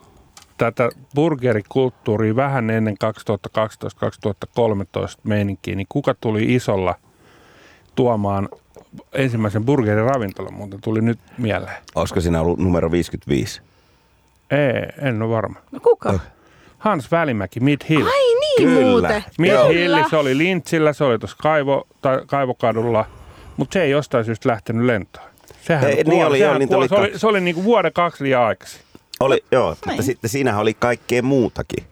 [0.58, 3.06] tätä burgerikulttuuria vähän ennen 2012-2013
[5.24, 6.94] meininkiä, niin kuka tuli isolla
[7.94, 8.48] tuomaan
[9.12, 11.76] ensimmäisen burgeriravintolan, mutta tuli nyt mieleen.
[11.94, 13.62] Olisiko siinä ollut numero 55?
[14.50, 15.58] Ei, en ole varma.
[15.72, 16.08] No kuka?
[16.08, 16.20] Oh.
[16.78, 18.06] Hans Välimäki, Mid Hill.
[18.06, 18.80] Ai niin Kyllä.
[18.80, 19.24] muuten.
[19.38, 23.04] Mid Hill, se oli Lintsillä, se oli tuossa kaivo, tai kaivokadulla,
[23.56, 25.26] mutta se ei jostain syystä lähtenyt lentoon.
[25.62, 28.24] Sehän ei, niin oli, sehän niin oli, se oli, se oli niin kuin vuoden kaksi
[28.24, 28.80] liian aikaisin.
[29.24, 30.02] Oli, joo, mutta niin.
[30.02, 31.84] sitten siinähän oli kaikkea muutakin.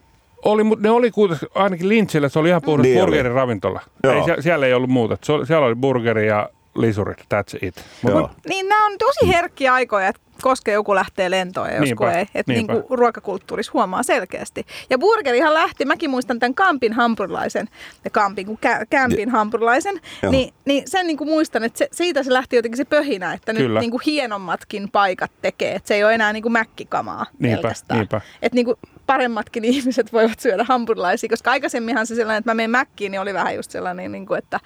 [0.45, 3.81] Oli, mutta ne oli kuitenkin, ainakin Lynchillä se oli ihan puhdas niin burgerin ravintola.
[4.05, 5.17] Ei, siellä ei ollut muuta.
[5.47, 7.85] Siellä oli burgeri ja lisurit, that's it.
[8.03, 12.27] Mut, niin nämä on tosi herkkiä aikoja, että koska joku lähtee lentoon ja joskus ei.
[12.35, 14.67] Että niin kuin ruokakulttuurissa huomaa selkeästi.
[14.91, 17.69] Ja burgerihan lähti, mäkin muistan tämän Kampin hampurilaisen,
[18.05, 20.01] ja Kampin kuin kä- Kämpin hampurilaisen,
[20.31, 23.53] niin, niin sen niin kuin muistan, että se, siitä se lähti jotenkin se pöhinä, että
[23.53, 23.69] Kyllä.
[23.69, 27.63] nyt niin kuin hienommatkin paikat tekee, että se ei ole enää niin kuin mäkkikamaa niinpä,
[27.63, 27.99] pelkästään.
[27.99, 28.21] Niinpä.
[28.43, 28.77] Että niin kuin
[29.07, 33.35] paremmatkin ihmiset voivat syödä hampurilaisia, koska aikaisemminhan se sellainen, että mä menen mäkkiin, niin oli
[33.35, 34.61] vähän just sellainen, niin kuin, että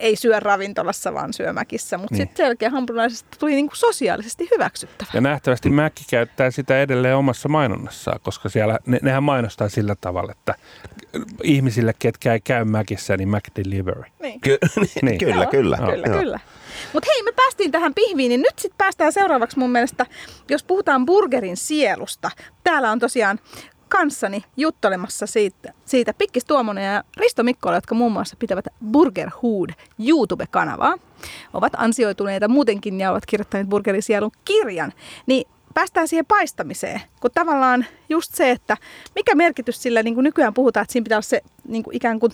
[0.00, 1.98] ei syö ravintolassa, vaan syö mäkissä.
[1.98, 2.22] Mutta niin.
[2.22, 5.10] sitten selkeä hampurilaisesta tuli niinku sosiaalisesti hyväksyttävä.
[5.14, 10.32] Ja nähtävästi Mäkki käyttää sitä edelleen omassa mainonnassaan, koska siellä ne, nehän mainostaa sillä tavalla,
[10.32, 10.54] että
[11.42, 14.02] ihmisille, ketkä ei käy Mäkissä, niin Mac Delivery.
[14.22, 14.40] Niin.
[14.40, 14.58] Ky-
[15.02, 15.18] niin.
[15.18, 15.76] kyllä, Joo, kyllä.
[15.76, 16.18] Kyllä, Joo.
[16.18, 16.40] kyllä.
[16.92, 20.06] Mutta hei, me päästiin tähän pihviin, niin nyt sitten päästään seuraavaksi mun mielestä,
[20.50, 22.30] jos puhutaan burgerin sielusta.
[22.64, 23.38] Täällä on tosiaan
[23.88, 29.70] kanssani juttelemassa siitä, siitä Pikkis Tuomonen ja Risto Mikkola, jotka muun muassa pitävät Burger Hood
[29.98, 30.98] YouTube-kanavaa.
[31.54, 34.92] Ovat ansioituneita muutenkin ja ovat kirjoittaneet Burgerisielun kirjan.
[35.26, 38.76] Niin päästään siihen paistamiseen, kun tavallaan just se, että
[39.14, 42.20] mikä merkitys sillä, niin kuin nykyään puhutaan, että siinä pitää olla se niin kuin ikään
[42.20, 42.32] kuin...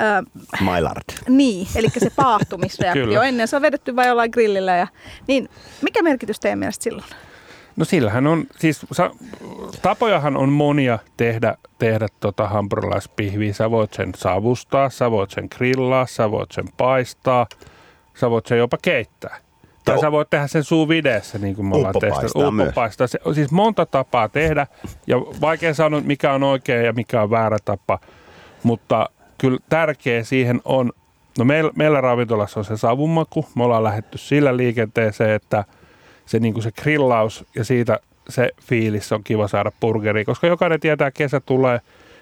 [0.00, 0.24] Äh,
[0.60, 1.02] Maillard.
[1.28, 3.22] Niin, eli se paahtumisreaktio.
[3.28, 4.76] Ennen se on vedetty vain jollain grillillä.
[4.76, 4.86] Ja,
[5.26, 5.48] niin
[5.82, 7.06] mikä merkitys teidän mielestä silloin?
[7.76, 9.10] No sillähän on, siis sa,
[9.82, 13.52] tapojahan on monia tehdä, tehdä tota hampurilaispihviä.
[13.52, 17.46] Sä voit sen savustaa, sä voit sen grillaa, sä voit sen paistaa,
[18.14, 19.36] sä voit sen jopa keittää.
[19.84, 22.28] Tai sä voit tehdä sen suu videossa, niin kuin me ollaan tehty.
[23.06, 24.66] Se, siis monta tapaa tehdä,
[25.06, 27.98] ja vaikea sanoa, mikä on oikea ja mikä on väärä tapa.
[28.62, 30.92] Mutta kyllä tärkeä siihen on,
[31.38, 33.46] no meillä, meillä ravintolassa on se savunmaku.
[33.54, 35.64] Me ollaan lähetty sillä liikenteeseen, että–
[36.30, 40.80] se, niin kuin se grillaus ja siitä se fiilis on kiva saada burgeri, koska jokainen
[40.80, 41.80] tietää, että kesä tulee,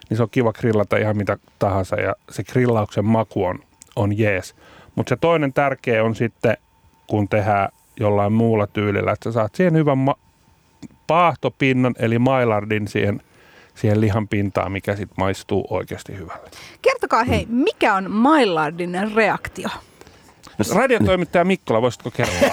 [0.08, 3.58] niin se on kiva grillata ihan mitä tahansa ja se grillauksen maku on,
[3.96, 4.54] on jees.
[4.94, 6.56] Mutta se toinen tärkeä on sitten,
[7.06, 7.68] kun tehdään
[8.00, 10.18] jollain muulla tyylillä, että sä saat siihen hyvän ma-
[11.06, 13.22] paahtopinnan, eli mailardin siihen,
[13.74, 16.50] siihen lihan pintaan, mikä sitten maistuu oikeasti hyvälle.
[16.82, 19.68] Kertokaa hei, mikä on Mailardin reaktio?
[20.74, 22.48] Radiotoimittaja Mikkola, voisitko kertoa?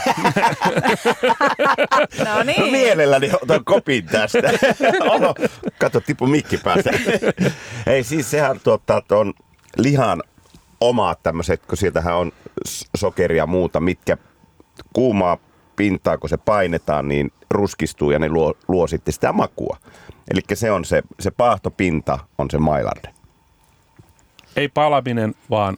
[2.20, 2.72] No No niin.
[2.72, 4.52] mielelläni otan kopin tästä.
[5.14, 5.36] Oho,
[5.80, 6.90] kato, tipu mikki päästä.
[7.88, 9.34] Ei siis sehän tuottaa tuon
[9.78, 10.24] lihan
[10.82, 12.32] omat tämmöiset, kun sieltähän on
[12.98, 14.18] sokeria ja muuta, mitkä
[14.94, 15.38] kuumaa
[15.76, 19.78] pintaa, kun se painetaan, niin ruskistuu ja ne luo, luo sitten sitä makua.
[20.32, 23.10] Eli se on se, se paahtopinta on se mailarde.
[24.56, 25.78] Ei palaminen, vaan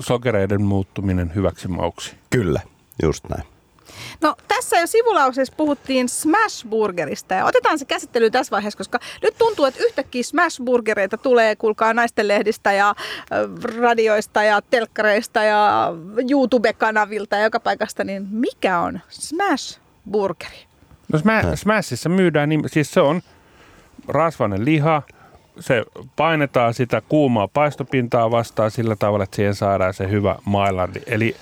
[0.00, 2.16] sokereiden muuttuminen hyväksi mauksi.
[2.30, 2.60] Kyllä,
[3.02, 3.42] just näin.
[4.20, 9.64] No tässä jo sivulauseessa puhuttiin Smashburgerista ja otetaan se käsittely tässä vaiheessa, koska nyt tuntuu,
[9.64, 12.94] että yhtäkkiä Smashburgereita tulee, kuulkaa naistenlehdistä ja
[13.32, 13.48] ö,
[13.80, 15.92] radioista ja telkkareista ja
[16.30, 20.66] YouTube-kanavilta ja joka paikasta, niin mikä on Smashburgeri?
[21.12, 23.22] No Sma- Smashissa myydään, niin, siis se on
[24.08, 25.02] rasvainen liha,
[25.60, 25.84] se
[26.16, 31.00] painetaan sitä kuumaa paistopintaa vastaan sillä tavalla, että siihen saadaan se hyvä mailardi.
[31.06, 31.36] Eli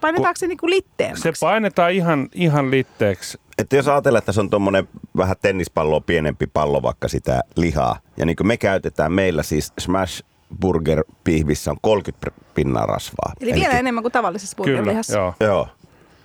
[0.00, 1.22] Painetaanko se niinku litteemmäksi?
[1.22, 3.38] se painetaan ihan, ihan litteeksi.
[3.58, 8.26] Että jos ajatellaan, että se on tuommoinen vähän tennispalloa pienempi pallo vaikka sitä lihaa, ja
[8.26, 10.22] niin kuin me käytetään meillä siis Smash
[10.60, 13.32] Burger pihvissä on 30 pinnaa rasvaa.
[13.40, 15.18] Eli vielä enemmän kuin tavallisessa Kyllä, burgerlihassa.
[15.18, 15.34] joo.
[15.40, 15.68] Joo.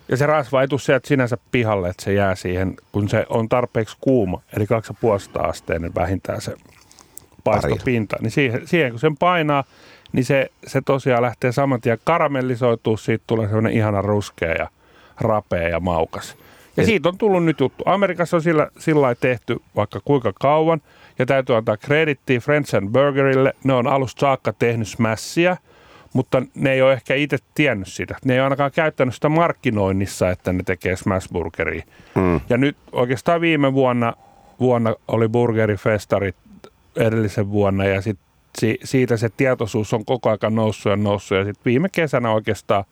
[0.08, 3.48] Ja se rasva ei tule sieltä sinänsä pihalle, että se jää siihen, kun se on
[3.48, 6.54] tarpeeksi kuuma, eli 2,5 asteinen vähintään se
[7.50, 8.16] paistopinta.
[8.20, 9.64] Niin siihen, siihen kun sen painaa,
[10.12, 14.68] niin se, se tosiaan lähtee saman tien karamellisoituu, siitä tulee sellainen ihana ruskea ja
[15.20, 16.36] rapea ja maukas.
[16.76, 17.84] Ja siitä on tullut nyt juttu.
[17.86, 20.80] Amerikassa on sillä, sillä tehty vaikka kuinka kauan,
[21.18, 23.52] ja täytyy antaa kredittiä Friends and Burgerille.
[23.64, 25.56] Ne on alusta saakka tehnyt smashia,
[26.12, 28.16] mutta ne ei ole ehkä itse tiennyt sitä.
[28.24, 31.82] Ne ei ole ainakaan käyttänyt sitä markkinoinnissa, että ne tekee smashburgeria.
[32.14, 32.40] Mm.
[32.48, 34.14] Ja nyt oikeastaan viime vuonna,
[34.60, 36.36] vuonna oli burgerifestarit
[36.96, 38.18] edellisen vuonna ja sit
[38.58, 41.38] si, siitä se tietoisuus on koko ajan noussut ja noussut.
[41.38, 42.84] Ja sitten viime kesänä oikeastaan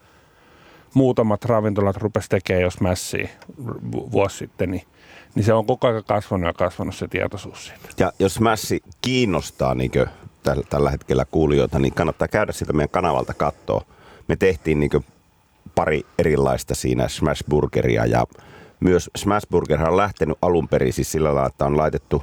[0.94, 3.28] muutamat ravintolat rupes tekemään jos mässiä
[3.92, 4.82] vuosi sitten, niin,
[5.34, 7.88] niin se on koko ajan kasvanut ja kasvanut se tietoisuus siitä.
[7.98, 9.90] Ja jos Mässi kiinnostaa niin
[10.42, 13.84] tällä, tällä hetkellä kuulijoita, niin kannattaa käydä sitä meidän kanavalta katsoa.
[14.28, 15.04] Me tehtiin niin
[15.74, 18.26] pari erilaista siinä Smash Burgeria ja
[18.80, 22.22] myös Smash Burger on lähtenyt alun perin siis sillä lailla, että on laitettu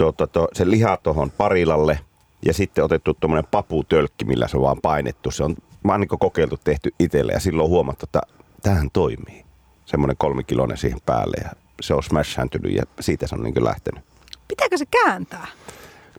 [0.00, 1.98] tuota, to, se liha tuohon parilalle
[2.46, 5.30] ja sitten otettu tuommoinen paputölkki, millä se on vaan painettu.
[5.30, 8.20] Se on vaan niin kokeiltu, tehty itselle ja silloin huomattu, että
[8.62, 9.44] tähän toimii.
[9.86, 14.04] Semmoinen kolmikiloinen siihen päälle ja se on smashhäntynyt ja siitä se on niin lähtenyt.
[14.48, 15.46] Pitääkö se kääntää?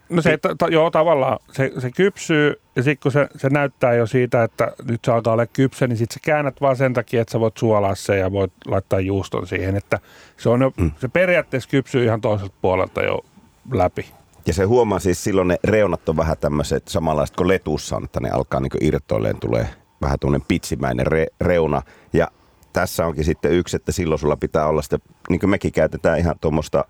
[0.09, 3.93] No se, ta, ta, joo, tavallaan se, se kypsyy ja sitten kun se, se näyttää
[3.93, 7.21] jo siitä, että nyt se alkaa olla kypsä, niin sitten sä käännät vaan sen takia,
[7.21, 9.75] että sä voit suolaa sen ja voit laittaa juuston siihen.
[9.75, 9.99] Että
[10.37, 10.91] se, on jo, mm.
[10.99, 13.25] se periaatteessa kypsyy ihan toiselta puolelta jo
[13.71, 14.11] läpi.
[14.45, 18.19] Ja se huomaa siis silloin ne reunat on vähän tämmöiset samanlaiset kuin letussa on, että
[18.19, 19.67] ne alkaa niin irtoilleen, tulee
[20.01, 21.81] vähän tuommoinen pitsimäinen re, reuna.
[22.13, 22.27] Ja
[22.73, 26.35] tässä onkin sitten yksi, että silloin sulla pitää olla sitten, niin kuin mekin käytetään ihan
[26.41, 26.85] tuommoista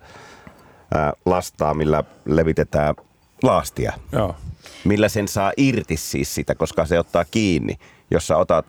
[1.26, 2.94] lastaa, millä levitetään
[3.42, 3.92] laastia.
[4.12, 4.36] Joo.
[4.84, 7.76] Millä sen saa irti siis sitä, koska se ottaa kiinni.
[8.10, 8.66] Jos sä otat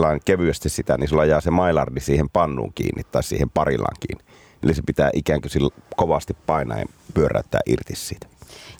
[0.00, 4.31] vähän kevyesti sitä, niin sulla jää se mailardi siihen pannuun kiinni tai siihen parilaan kiinni.
[4.62, 8.26] Eli se pitää ikään kuin sillä kovasti painaa ja pyöräyttää irti siitä.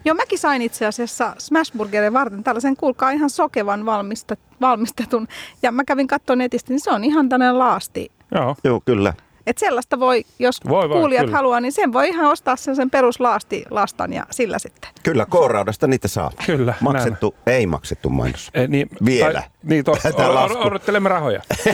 [0.05, 5.29] Joo, mäkin sain itse asiassa Smashburgerin varten tällaisen, kuulkaa ihan sokevan valmistet, valmistetun.
[5.63, 8.11] Ja mä kävin katsoa netistä, niin se on ihan tällainen laasti.
[8.35, 8.57] Joo.
[8.65, 9.15] Joo, kyllä.
[9.47, 11.37] Että sellaista voi, jos Voi vaan, kuulijat kyllä.
[11.37, 14.91] haluaa, niin sen voi ihan ostaa sen, sen peruslaasti lastan ja sillä sitten.
[15.03, 16.31] Kyllä, K-raudasta niitä saa.
[16.47, 18.51] Kyllä, Maksettu, ei maksettu mainos.
[18.55, 19.33] E, niin, Vielä.
[19.41, 21.43] Tai, niin, to, o- o- odottelemme rahoja.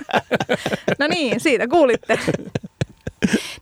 [0.98, 2.18] No niin, siitä kuulitte.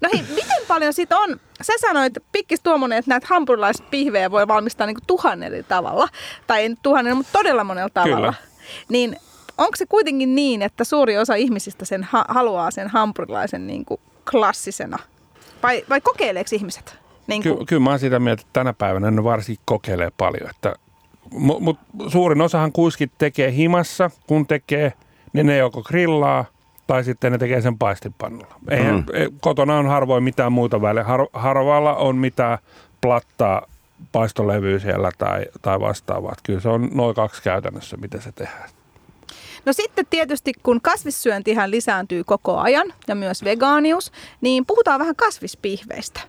[0.01, 1.41] No hei, miten paljon siitä on?
[1.63, 6.09] Sä sanoit, Pikkis Tuomonen, että näitä hampurilaispihvejä voi valmistaa niin eri tavalla.
[6.47, 8.17] Tai ei tuhannen, mutta todella monella tavalla.
[8.17, 8.35] Kyllä.
[8.89, 9.17] Niin
[9.59, 14.01] onko se kuitenkin niin, että suuri osa ihmisistä sen ha- haluaa sen hampurilaisen niin kuin
[14.31, 14.99] klassisena?
[15.63, 16.99] Vai, vai kokeileeko ihmiset?
[17.27, 20.51] Niin Ky- kuin, kyllä mä oon sitä mieltä, että tänä päivänä ne varsinkin kokeilee paljon.
[20.51, 20.75] Että,
[21.31, 24.93] Mutta mut suurin osahan kuiskit tekee himassa, kun tekee,
[25.33, 26.45] niin ne joko grillaa
[26.89, 28.55] tai sitten ne tekee sen paistinpannulla.
[28.71, 29.05] Eihän, Mm.
[29.13, 31.05] ei, kotona on harvoin mitään muuta väliä.
[31.05, 32.59] Har, harvalla on mitään
[33.01, 33.63] plattaa
[34.13, 36.35] paistolevyä siellä tai, tai vastaavaa.
[36.43, 38.69] Kyllä se on noin kaksi käytännössä, miten se tehdään.
[39.67, 46.21] No sitten tietysti, kun kasvissyöntihän lisääntyy koko ajan ja myös vegaanius, niin puhutaan vähän kasvispihveistä.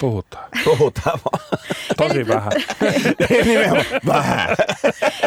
[0.00, 0.50] Puhutaan.
[0.64, 1.60] Puhutaan vaan.
[1.96, 2.52] Tosi vähän.
[3.44, 4.56] Nimenomaan vähän.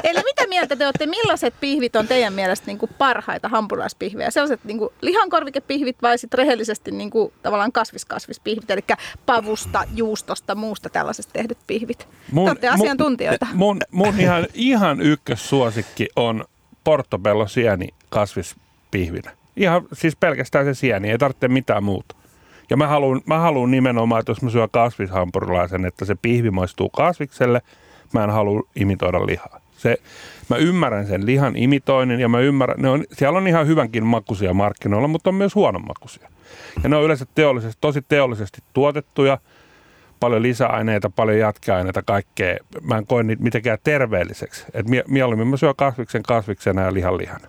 [0.04, 4.32] Eli mitä mieltä te olette, millaiset pihvit on teidän mielestä niin kuin parhaita hampurilaispihvejä?
[4.32, 8.84] Sellaiset niin kuin lihankorvikepihvit vai sitten rehellisesti niin kuin, tavallaan kasviskasvispihvit, eli
[9.26, 12.08] pavusta, juustosta, muusta tällaisesta tehdyt pihvit?
[12.32, 13.48] Mun, te olette asiantuntijoita.
[13.54, 16.45] Mun, mun ihan, ihan ykkössuosikki on
[16.84, 19.32] portobello sieni kasvispihvinä.
[19.56, 22.15] Ihan siis pelkästään se sieni, ei tarvitse mitään muuta.
[22.70, 26.90] Ja mä haluan, mä haluan nimenomaan, että jos mä syön kasvishampurilaisen, että se pihvi maistuu
[26.90, 27.62] kasvikselle,
[28.14, 29.60] mä en halua imitoida lihaa.
[29.78, 29.98] Se,
[30.50, 34.54] mä ymmärrän sen lihan imitoinnin ja mä ymmärrän, ne on, siellä on ihan hyvänkin makuisia
[34.54, 36.30] markkinoilla, mutta on myös huonon makuisia.
[36.84, 39.38] Ja ne on yleensä teollisesti, tosi teollisesti tuotettuja,
[40.20, 42.58] paljon lisäaineita, paljon jatkeaineita, kaikkea.
[42.82, 44.66] Mä en koe niitä mitenkään terveelliseksi.
[44.74, 47.48] Et mieluummin mä syön kasviksen kasviksena ja lihan lihana.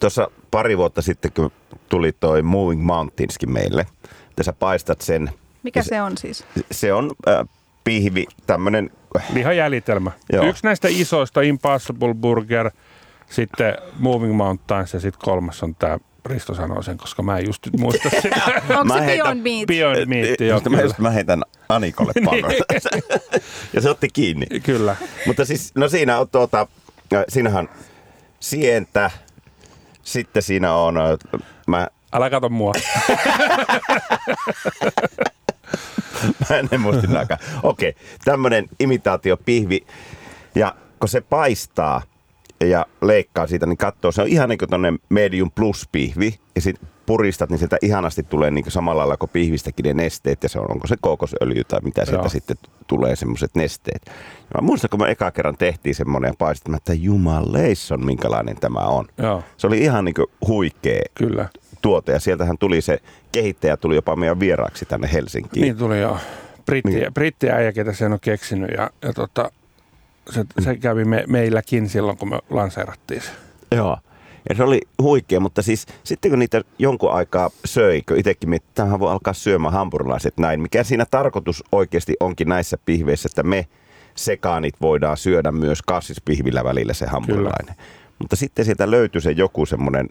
[0.00, 1.52] Tuossa pari vuotta sitten, kun
[1.88, 3.86] tuli toi Moving Mountainskin meille,
[4.30, 5.30] että sä paistat sen.
[5.62, 6.44] Mikä se, se on siis?
[6.70, 7.48] Se on äh,
[7.84, 8.90] pihvi, tämmöinen...
[9.32, 10.10] Lihajäljitelmä.
[10.32, 10.44] Joo.
[10.44, 12.70] Yksi näistä isoista, Impossible Burger,
[13.30, 17.62] sitten Moving Mountains ja sitten kolmas on tämä Risto sanoo sen, koska mä en just
[17.78, 18.62] muista sitä.
[18.78, 19.66] Onko se Beyond Meat?
[19.66, 20.60] Beyond Meat, joo.
[20.68, 22.52] Mä, just, mä heitän Anikolle pallon.
[23.74, 24.46] ja se otti kiinni.
[24.62, 24.96] Kyllä.
[25.26, 26.66] Mutta siis, no siinä on tuota,
[27.28, 27.68] siinähän
[28.40, 29.10] sientä,
[30.02, 30.94] sitten siinä on,
[31.66, 32.72] mä Älä kato mua.
[36.50, 36.68] Mä en
[37.08, 37.40] näkään.
[37.62, 39.86] Okei, okay, tämmönen imitaatiopihvi.
[40.54, 42.02] Ja kun se paistaa
[42.60, 46.38] ja leikkaa siitä, niin katsoo, se on ihan niin kuin tonne medium plus pihvi.
[46.54, 50.42] Ja sitten puristat, niin sieltä ihanasti tulee niin samalla lailla kuin pihvistäkin ne nesteet.
[50.42, 52.28] Ja se on, onko se kokosöljy tai mitä sieltä Joo.
[52.28, 54.02] sitten tulee semmoiset nesteet.
[54.06, 58.80] Ja mä muistan, kun me eka kerran tehtiin semmoinen ja paistin, että jumaleisson minkälainen tämä
[58.80, 59.06] on.
[59.18, 59.42] Joo.
[59.56, 61.02] Se oli ihan niin kuin huikea.
[61.14, 61.48] Kyllä
[61.82, 62.98] tuote ja sieltähän tuli se
[63.32, 65.62] kehittäjä tuli jopa meidän vieraaksi tänne Helsinkiin.
[65.62, 66.18] Niin tuli joo.
[66.66, 67.14] Britti, niin.
[67.14, 69.50] brittiäijä, ketä sen on keksinyt ja, ja tota,
[70.30, 73.30] se, se kävi me, meilläkin silloin, kun me lanseerattiin se.
[73.76, 73.98] Joo.
[74.48, 78.68] Ja se oli huikea, mutta siis sitten kun niitä jonkun aikaa söi, kun itsekin että
[78.74, 83.66] tämähän voi alkaa syömään hampurilaiset näin, mikä siinä tarkoitus oikeasti onkin näissä pihveissä, että me
[84.14, 87.74] sekaanit voidaan syödä myös kassispihvillä välillä se hampurilainen.
[87.76, 87.88] Kyllä.
[88.18, 90.08] Mutta sitten sieltä löytyi se joku semmoinen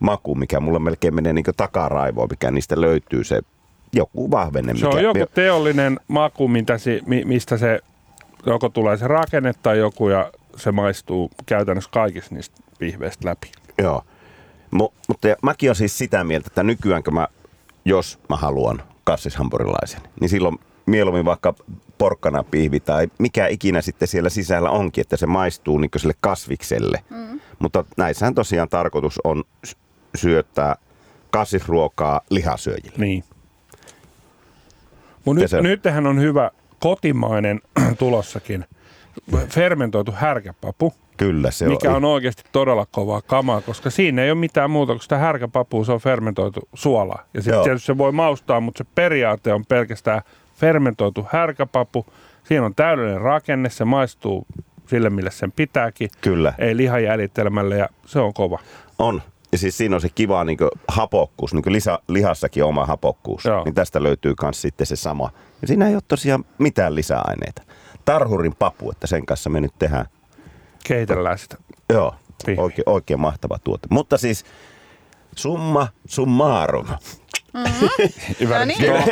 [0.00, 3.40] maku, mikä mulla melkein menee niin takaraivoon, mikä niistä löytyy se
[3.92, 4.76] joku vahvenne.
[4.76, 7.80] Se on joku teollinen maku, mitä si, mistä se
[8.46, 13.52] joko tulee se rakenne tai joku ja se maistuu käytännössä kaikista niistä pihveistä läpi.
[13.78, 14.04] Joo,
[14.70, 17.28] M- mutta mäkin on siis sitä mieltä, että nykyään kun mä,
[17.84, 21.54] jos mä haluan kassishampurilaisen, niin silloin mieluummin vaikka
[21.98, 27.04] porkkana pihvi tai mikä ikinä sitten siellä sisällä onkin, että se maistuu niin sille kasvikselle.
[27.10, 27.40] Mm.
[27.58, 29.44] Mutta näissähän tosiaan tarkoitus on
[30.18, 30.76] syöttää
[31.30, 32.92] kasvisruokaa lihasyöjille.
[32.96, 33.24] Niin.
[35.24, 35.60] Mut nyt, se...
[35.60, 36.50] nythän on hyvä
[36.80, 37.60] kotimainen
[37.98, 38.64] tulossakin
[39.48, 40.94] fermentoitu härkäpapu.
[41.16, 41.96] Kyllä se Mikä on.
[41.96, 45.92] on oikeasti todella kovaa kamaa, koska siinä ei ole mitään muuta kuin sitä härkäpapua, se
[45.92, 47.18] on fermentoitu suola.
[47.34, 50.22] Ja sitten tietysti se voi maustaa, mutta se periaate on pelkästään
[50.54, 52.06] fermentoitu härkäpapu.
[52.44, 54.46] Siinä on täydellinen rakenne, se maistuu
[54.86, 56.10] sille, mille sen pitääkin.
[56.20, 56.52] Kyllä.
[56.58, 58.58] Ei lihajäljitelmälle ja se on kova.
[58.98, 60.58] On ja siis siinä on se kiva niin
[60.88, 63.44] hapokkuus, niin lisä, lihassakin oma hapokkuus.
[63.44, 63.64] Joo.
[63.64, 65.30] Niin tästä löytyy myös sitten se sama.
[65.62, 67.62] Ja siinä ei ole tosiaan mitään lisäaineita.
[68.04, 70.06] Tarhurin papu, että sen kanssa me nyt tehdään.
[70.84, 71.56] Kehitellään sitä.
[71.92, 72.14] Joo,
[72.56, 73.88] oikein, oikein mahtava tuote.
[73.90, 74.44] Mutta siis
[75.36, 76.86] summa summarum.
[77.54, 78.48] Mm-hmm.
[78.58, 78.78] no niin.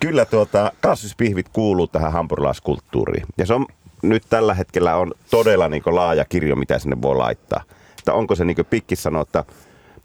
[0.00, 3.26] Kyllä tuota, kasvispihvit kuuluu tähän hampurilaiskulttuuriin.
[3.38, 3.66] Ja se on
[4.02, 7.62] nyt tällä hetkellä on todella niin laaja kirjo, mitä sinne voi laittaa
[8.04, 9.44] että onko se niin kuin Pikki sanoo, että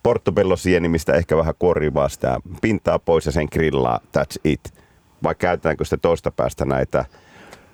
[0.04, 4.74] portobello sieni, mistä ehkä vähän kuorivaa sitä pintaa pois ja sen grillaa, that's it.
[5.24, 7.06] Vai käytetäänkö sitten toista päästä näitä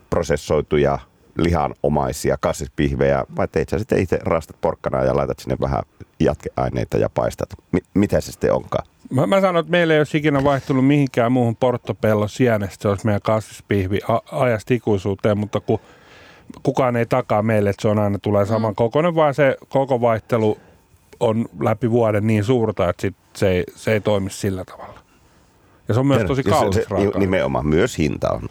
[0.10, 1.00] prosessoituja
[1.38, 5.84] lihanomaisia kasvispihvejä, vai teit sä sitten itse rastat porkkana ja laitat sinne vähän
[6.20, 7.50] jatkeaineita ja paistat?
[7.72, 8.88] M- mitä se sitten onkaan?
[9.10, 13.06] Mä, mä sanon, että meillä ei olisi ikinä vaihtunut mihinkään muuhun portobello sienestä, se olisi
[13.06, 14.00] meidän kasvispihvi
[14.32, 15.80] ajasta ikuisuuteen, mutta kun
[16.64, 18.76] kukaan ei takaa meille, että se on aina tulee saman mm.
[18.76, 20.58] kokoinen, vaan se koko vaihtelu
[21.20, 25.00] on läpi vuoden niin suurta, että sit se, ei, se ei toimi sillä tavalla.
[25.88, 28.50] Ja se on myös tosi kallis se, se, Nimenomaan, myös hinta on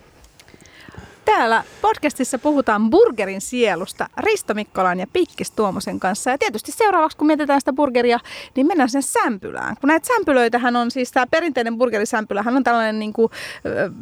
[1.24, 6.30] Täällä podcastissa puhutaan burgerin sielusta Risto Mikkolan ja Pikkis Tuomosen kanssa.
[6.30, 8.18] Ja tietysti seuraavaksi, kun mietitään sitä burgeria,
[8.56, 9.76] niin mennään sen sämpylään.
[9.80, 13.32] Kun näitä sämpylöitähän on, siis tämä perinteinen burgerisämpylähän on tällainen niin kuin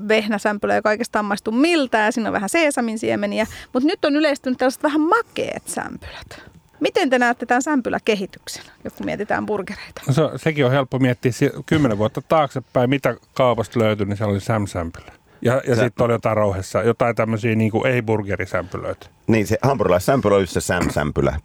[0.09, 3.47] vehnäsämpylä, joka oikeastaan maistuu miltä ja siinä on vähän seesamin siemeniä.
[3.73, 6.43] Mutta nyt on yleistynyt tällaiset vähän makeet sämpylät.
[6.81, 10.03] Miten te näette tämän sämpyläkehityksen, jos mietitään burgereita?
[10.07, 11.33] No se, sekin on helppo miettiä
[11.67, 15.22] kymmenen vuotta taaksepäin, mitä kaupasta löytyi, niin se oli Sam-sämpylä.
[15.43, 19.07] Ja, ja sitten oli jotain rouhessa, jotain tämmöisiä niin kuin ei-burgerisämpylöitä.
[19.27, 21.37] Niin, se hampurilaissämpylä oli se Sam-sämpylä.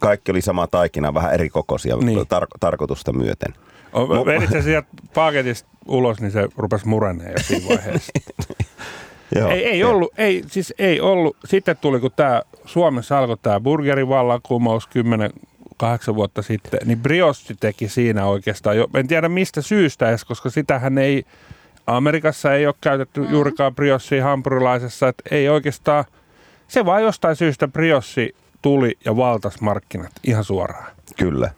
[0.00, 2.18] Kaikki oli sama taikina, vähän eri kokoisia Niin.
[2.18, 3.54] tar- tarkoitusta myöten.
[3.94, 8.12] O- Vedit se sieltä paketista ulos, niin se rupesi mureneen jo siinä vaiheessa.
[9.36, 9.50] Joo.
[9.50, 11.36] ei, ei ollut, ei, siis ei ollut.
[11.44, 15.30] Sitten tuli, kun tämä Suomessa alkoi tämä burgerivallankumous 10
[15.76, 20.50] 8 vuotta sitten, niin Brioche teki siinä oikeastaan jo, en tiedä mistä syystä edes, koska
[20.50, 21.24] sitähän ei,
[21.86, 23.30] Amerikassa ei ole käytetty mm.
[23.30, 26.04] juurikaan Briochea hampurilaisessa, että ei oikeastaan,
[26.68, 28.28] se vaan jostain syystä Brioche
[28.62, 30.92] tuli ja valtas markkinat ihan suoraan.
[31.16, 31.50] Kyllä.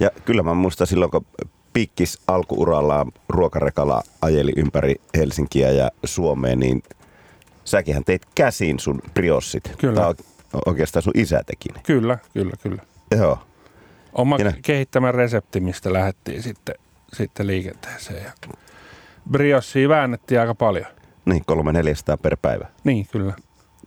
[0.00, 1.26] Ja kyllä mä muistan silloin, kun
[1.72, 6.82] Pikkis alkuurallaan ruokarekalla ajeli ympäri Helsinkiä ja Suomea, niin
[7.64, 9.72] säkinhän teit käsin sun briossit.
[9.78, 10.00] Kyllä.
[10.00, 10.14] Tai
[10.66, 11.80] oikeastaan sun isä teki ne.
[11.82, 12.82] Kyllä, kyllä, kyllä.
[13.18, 13.38] Joo.
[14.12, 16.74] Oma Ja kehittämä resepti, mistä lähdettiin sitten,
[17.12, 18.24] sitten liikenteeseen.
[18.24, 18.32] Ja
[19.30, 20.86] Briochea väännettiin aika paljon.
[21.24, 22.66] Niin, kolme neljästä per päivä.
[22.84, 23.32] Niin, kyllä.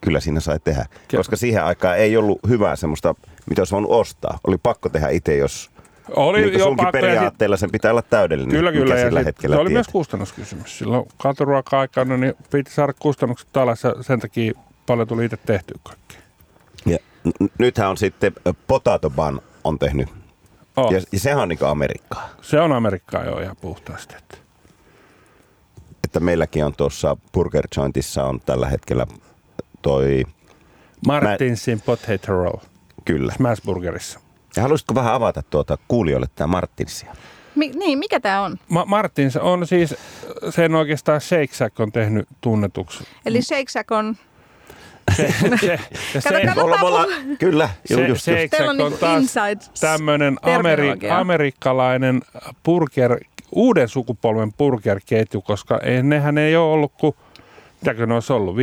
[0.02, 0.86] Kyllä siinä sai tehdä.
[1.14, 3.16] Ke- Koska siihen aikaan ei ollut hyvää semmoista,
[3.50, 4.40] mitä olisi voinut ostaa.
[4.48, 5.72] Oli pakko tehdä itse, jos
[6.16, 8.86] Oli niin jo sunkin pakko ja periaatteella sen pitää olla täydellinen, Kyllä, kyllä.
[8.86, 9.92] mikä Ja sillä sit, hetkellä se oli myös tiedät.
[9.92, 10.78] kustannuskysymys.
[10.78, 14.54] Silloin katuruoka-aikana niin piti saada kustannukset alas ja sen takia
[14.86, 16.20] paljon tuli itse tehtyä kaikkea.
[16.86, 16.98] Ja
[17.44, 18.34] n- nythän on sitten
[18.68, 20.10] Potato Bun on tehnyt.
[20.78, 22.30] Oh, Ja, ja sehän on niin Amerikkaa.
[22.42, 24.16] se on Amerikkaa jo ihan puhtaasti.
[24.18, 24.38] Että.
[26.10, 29.08] Että meilläkin on tuossa Burger Jointissa on tällä hetkellä
[29.82, 30.24] toi,
[31.08, 32.58] Martinsin potato roll
[33.06, 33.34] kyllä.
[33.34, 34.20] Smashburgerissa.
[34.56, 37.16] Ja haluaisitko vähän avata tuota kuulijoille tämä Martinsia?
[37.56, 38.58] Mi- niin, mikä tämä on?
[38.70, 39.96] Ma- Martins on siis,
[40.50, 43.04] sen oikeastaan Shake Shack on tehnyt tunnetuksi.
[43.26, 44.18] Eli Shake Shack on...
[45.18, 45.78] Se, se, ja
[46.24, 46.62] Kato, se.
[46.62, 47.06] Olla, olla,
[47.40, 48.42] kyllä, se, ju, just, se, just.
[48.42, 52.22] Shake Teillä on Shack on niinku taas inside tämmöinen ameri- amerikkalainen
[52.66, 53.20] burger,
[53.52, 57.16] uuden sukupolven burgerketju, koska ei, nehän ei ole ollut kuin,
[57.82, 58.60] mitäkö ne olisi ollut, 15-20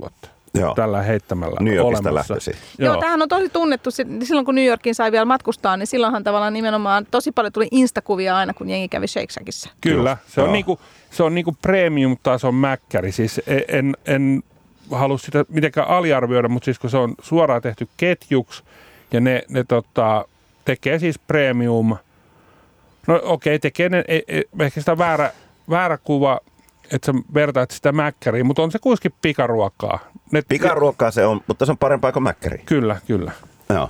[0.00, 0.74] vuotta Joo.
[0.74, 2.34] tällä heittämällä New Yorkista olemassa.
[2.34, 2.54] lähtöisin.
[2.78, 3.90] Joo, tämähän on tosi tunnettu.
[4.22, 8.36] Silloin kun New Yorkin sai vielä matkustaa, niin silloinhan tavallaan nimenomaan tosi paljon tuli instakuvia
[8.36, 9.70] aina, kun jengi kävi Shake Shackissa.
[9.80, 10.52] Kyllä, se on, Joo.
[10.52, 13.12] niinku, se on niinku premium-tason mäkkäri.
[13.12, 14.42] Siis e- en, en
[14.90, 18.62] halua sitä mitenkään aliarvioida, mutta siis kun se on suoraan tehty ketjuksi
[19.12, 20.24] ja ne, ne tota,
[20.64, 21.96] tekee siis premium.
[23.06, 25.32] No okei, okay, tekee ne, e, e, ehkä sitä väärä,
[25.70, 26.40] väärä kuva,
[26.92, 29.98] että sä vertaat sitä mäkkäriin, mutta on se kuitenkin pikaruokaa.
[30.32, 32.58] Ne, Pikaruokaa se on, mutta se on parempaa kuin mäkkäri.
[32.58, 33.32] Kyllä, kyllä.
[33.68, 33.88] Joo.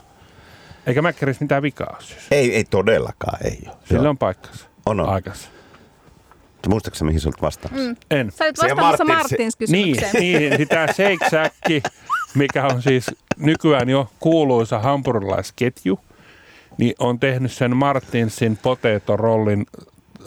[0.87, 2.27] Eikä mäkkärissä mitään vikaa ole siis.
[2.31, 3.77] Ei, ei todellakaan, ei ole.
[3.85, 4.67] Sillä on paikkansa.
[4.87, 5.09] On, on.
[5.09, 5.49] Aikansa.
[6.69, 7.89] Muistaaksä, mihin sä olet vastaamassa?
[7.89, 7.97] Mm.
[8.11, 8.31] En.
[8.31, 10.21] Sä olit vastaamassa Martins- Martins Niin, kysymykseen.
[10.23, 11.55] niin niin tämä Shake Shack,
[12.35, 15.99] mikä on siis nykyään jo kuuluisa hampurilaisketju,
[16.79, 19.67] niin on tehnyt sen Martinsin potato rollin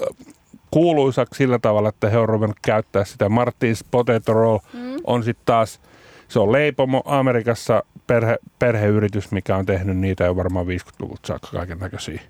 [0.01, 0.25] äh,
[0.71, 3.29] kuuluisaksi sillä tavalla, että he on ruvennut käyttää sitä.
[3.29, 4.95] Martins Potato Roll mm.
[5.03, 5.79] on sitten taas,
[6.27, 11.79] se on leipomo Amerikassa perhe, perheyritys, mikä on tehnyt niitä jo varmaan 50-luvulta saakka kaiken
[11.79, 12.21] näköisiä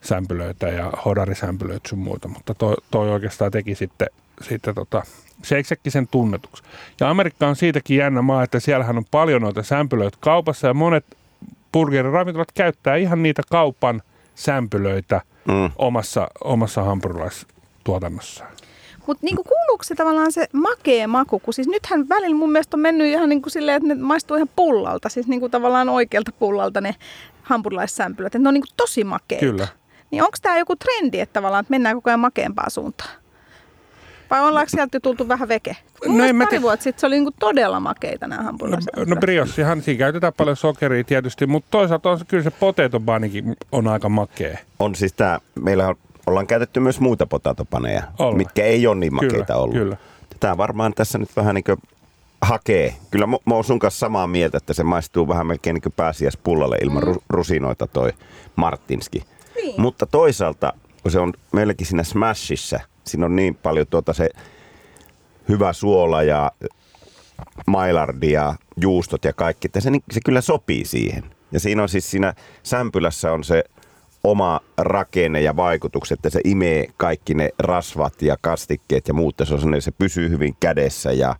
[0.00, 4.08] sämpylöitä ja hodarisämpylöitä sun muuta, mutta toi, toi oikeastaan teki sitten,
[4.42, 5.02] sitten tota,
[5.44, 6.62] Shack sen tunnetuksi.
[7.00, 11.04] Ja Amerikka on siitäkin jännä maa, että siellähän on paljon noita sämpylöitä kaupassa ja monet
[11.72, 14.02] burgeriravintolat käyttää ihan niitä kaupan
[14.34, 15.70] sämpylöitä Mm.
[15.76, 18.50] omassa, omassa hampurilaistuotannossaan.
[19.06, 21.38] Mutta niinku, kuuluuko se tavallaan se makea maku?
[21.38, 24.48] Kun siis nythän välillä mun mielestä on mennyt ihan niinku silleen, että ne maistuu ihan
[24.56, 25.08] pullalta.
[25.08, 26.94] Siis niinku tavallaan oikealta pullalta ne
[27.42, 28.26] hampurilaissämpylät.
[28.34, 29.44] Että ne on niinku tosi makeita.
[29.46, 29.68] Kyllä.
[30.10, 33.10] Niin onko tämä joku trendi, että tavallaan että mennään koko ajan makeampaan suuntaan?
[34.30, 35.76] Vai ollaanko sieltä jo tultu vähän veke?
[36.06, 36.62] Mun No no en mä pari tiedä.
[36.62, 39.08] vuotta sitten se oli niinku todella makeita nämä No, hampurilaissämpylät.
[39.08, 43.02] no briossihan, siinä käytetään paljon sokeria tietysti, mutta toisaalta on kyllä se potato
[43.72, 44.58] on aika makea.
[44.78, 45.94] On siis tää, meillä on,
[46.26, 48.36] ollaan käytetty myös muita potatopaneja, Ollaan.
[48.36, 49.74] mitkä ei ole niin makeita Kyllä, ollut.
[49.76, 49.96] kyllä.
[50.40, 51.78] Tämä varmaan tässä nyt vähän niin kuin
[52.42, 52.94] hakee.
[53.10, 55.92] Kyllä mä, mä oon sun kanssa samaa mieltä, että se maistuu vähän melkein niin kuin
[55.96, 57.14] pääsiäispullalle ilman mm.
[57.28, 58.12] rusinoita toi
[58.56, 59.24] Martinski.
[59.56, 59.80] Niin.
[59.80, 64.30] Mutta toisaalta, kun se on meilläkin siinä Smashissa, siinä on niin paljon tuota se
[65.48, 66.52] hyvä suola ja
[67.66, 71.24] mailardi ja juustot ja kaikki, että se, niin- se kyllä sopii siihen.
[71.52, 73.64] Ja siinä on siis siinä sämpylässä on se
[74.24, 79.54] oma rakenne ja vaikutukset, että se imee kaikki ne rasvat ja kastikkeet ja muut, se,
[79.54, 81.36] on se pysyy hyvin kädessä ja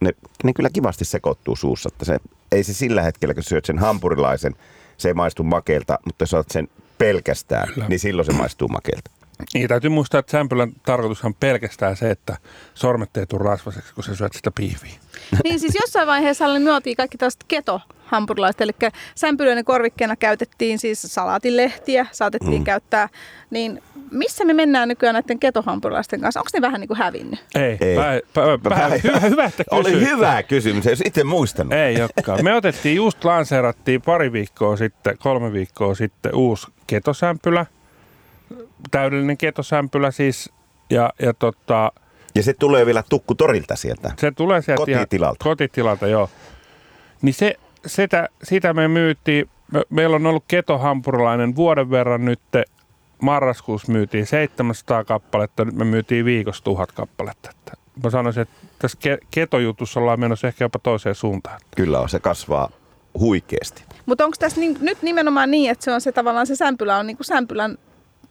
[0.00, 0.10] ne,
[0.44, 1.88] ne kyllä kivasti sekoittuu suussa.
[1.92, 2.18] Että se,
[2.52, 4.54] ei se sillä hetkellä, kun syöt sen hampurilaisen,
[4.96, 7.88] se ei maistu makeelta, mutta jos otat sen pelkästään, Kyllä.
[7.88, 9.10] niin silloin se maistuu makeelta.
[9.54, 12.36] Niin, täytyy muistaa, että sämpylän tarkoitus on pelkästään se, että
[12.74, 14.92] sormet ei tule rasvaseksi, kun sä syöt sitä pihviä.
[15.44, 18.72] Niin siis jossain vaiheessa me juotiin kaikki tällaiset keto hampurilaista, eli
[19.14, 22.64] sämpylöiden korvikkeena käytettiin siis salaatilehtiä, saatettiin mm.
[22.64, 23.08] käyttää,
[23.50, 26.40] niin missä me mennään nykyään näiden ketohampurilaisten kanssa?
[26.40, 27.44] Onko ne vähän niin kuin hävinnyt?
[27.54, 27.96] Ei, Ei.
[27.96, 31.72] Pä, pä, pä, pä, hyvä, hyvä, että Oli hyvä kysymys, jos itse muistanut.
[31.72, 32.44] Ei olekaan.
[32.44, 37.66] Me otettiin, just lanseerattiin pari viikkoa sitten, kolme viikkoa sitten uusi ketosämpylä,
[38.90, 40.52] täydellinen ketosämpylä siis,
[40.90, 41.92] ja, ja tota,
[42.34, 44.12] ja se tulee vielä tukku torilta sieltä.
[44.18, 45.44] Se tulee sieltä kotitilalta.
[45.44, 46.30] Ihan, kotitilalta, joo.
[47.22, 47.54] Niin se,
[47.86, 52.40] sitä, sitä me myytiin, me, meillä on ollut ketohampurilainen vuoden verran nyt,
[53.22, 57.50] marraskuussa myytiin 700 kappaletta, nyt me myytiin viikossa tuhat kappaletta.
[57.50, 57.72] Että
[58.04, 58.98] mä sanoisin, että tässä
[59.30, 61.60] ketojutussa ollaan menossa ehkä jopa toiseen suuntaan.
[61.76, 62.70] Kyllä on, se kasvaa
[63.18, 63.84] huikeasti.
[64.06, 67.06] Mutta onko tässä niin, nyt nimenomaan niin, että se on se tavallaan se sämpylä on
[67.06, 67.78] niin kuin sämpylän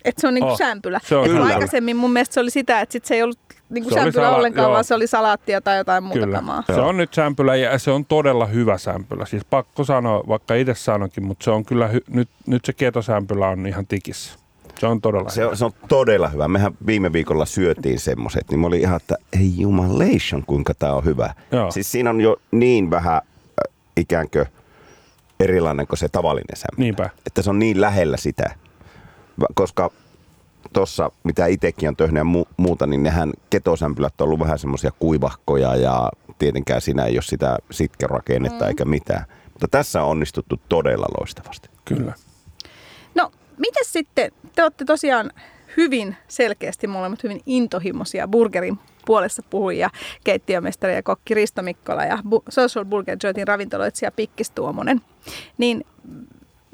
[0.06, 0.99] että se on niinku oh, sämpylä.
[1.03, 1.45] Se on kyllä.
[1.45, 3.39] Aikaisemmin mun mielestä se oli sitä, että sit se ei ollut
[3.70, 4.72] niinku se sämpylä sala- ollenkaan, joo.
[4.72, 6.36] vaan se oli salaattia tai jotain muuta kyllä.
[6.36, 6.64] kamaa.
[6.68, 9.26] Se on nyt sämpylä ja se on todella hyvä sämpylä.
[9.26, 13.47] Siis pakko sanoa, vaikka itse sanoinkin, mutta se on kyllä, hy- nyt, nyt se ketosämpylä
[13.47, 14.34] on ihan tikissä.
[14.80, 15.49] Se on todella se hyvä.
[15.51, 16.47] On, se on todella hyvä.
[16.47, 21.06] Mehän viime viikolla syötiin semmoiset, niin mä olin ihan, että ei jumalation, kuinka tämä on
[21.06, 21.34] hyvä.
[21.51, 21.72] Joo.
[21.72, 24.45] Siis siinä on jo niin vähän äh, ikään kuin
[25.39, 26.84] erilainen kuin se tavallinen sämpylä.
[26.84, 27.10] Niinpä.
[27.26, 28.56] Että se on niin lähellä sitä
[29.54, 29.92] koska
[30.74, 34.92] tuossa, mitä itsekin on tehnyt ja mu- muuta, niin nehän ketosämpylät on ollut vähän semmoisia
[35.00, 38.70] kuivahkoja ja tietenkään siinä ei ole sitä sitkerakennetta mm.
[38.70, 39.26] eikä mitään.
[39.54, 41.70] Mutta tässä on onnistuttu todella loistavasti.
[41.86, 42.14] Kyllä.
[43.16, 45.32] No, miten sitten, te olette tosiaan
[45.78, 49.90] hyvin selkeästi molemmat hyvin intohimoisia burgerin puolessa puhuja,
[50.24, 52.20] keittiömestari ja kokki Risto Mikkola ja
[52.50, 55.02] Social Burger Jointin ravintoloitsija Pikkis Tuomonen.
[55.58, 55.86] Niin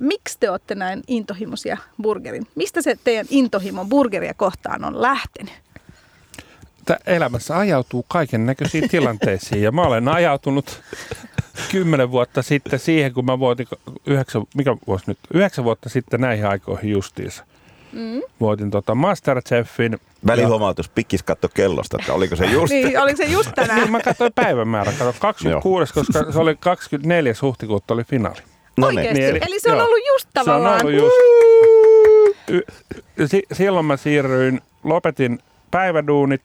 [0.02, 2.48] miksi te olette näin intohimoisia burgerin?
[2.56, 5.54] Mistä se teidän intohimo burgeria kohtaan on lähtenyt?
[6.86, 10.82] Tämä elämässä ajautuu kaiken näköisiin tilanteisiin ja mä olen ajautunut
[11.72, 13.68] kymmenen vuotta sitten siihen, kun mä voitin
[14.06, 17.46] yhdeksän, mikä vuosi nyt, yhdeksän vuotta sitten näihin aikoihin justiinsa.
[17.92, 18.22] Mm.
[18.40, 20.00] Voitin tota Masterchefin.
[20.28, 22.74] Välihuomautus, pikkis katto kellosta, että oliko se just?
[22.74, 23.80] niin, oliko se just tänään?
[23.80, 27.34] niin, mä katsoin päivämäärä, katsoin 26, koska se oli 24.
[27.42, 28.42] huhtikuuta oli finaali.
[28.78, 29.14] No Oikeasti?
[29.14, 30.80] Niin, eli, eli se on joo, ollut just tavallaan.
[30.80, 31.16] Se on ollut just.
[32.50, 35.40] Y- silloin mä siirryin, lopetin
[35.72, 36.42] päiväduunit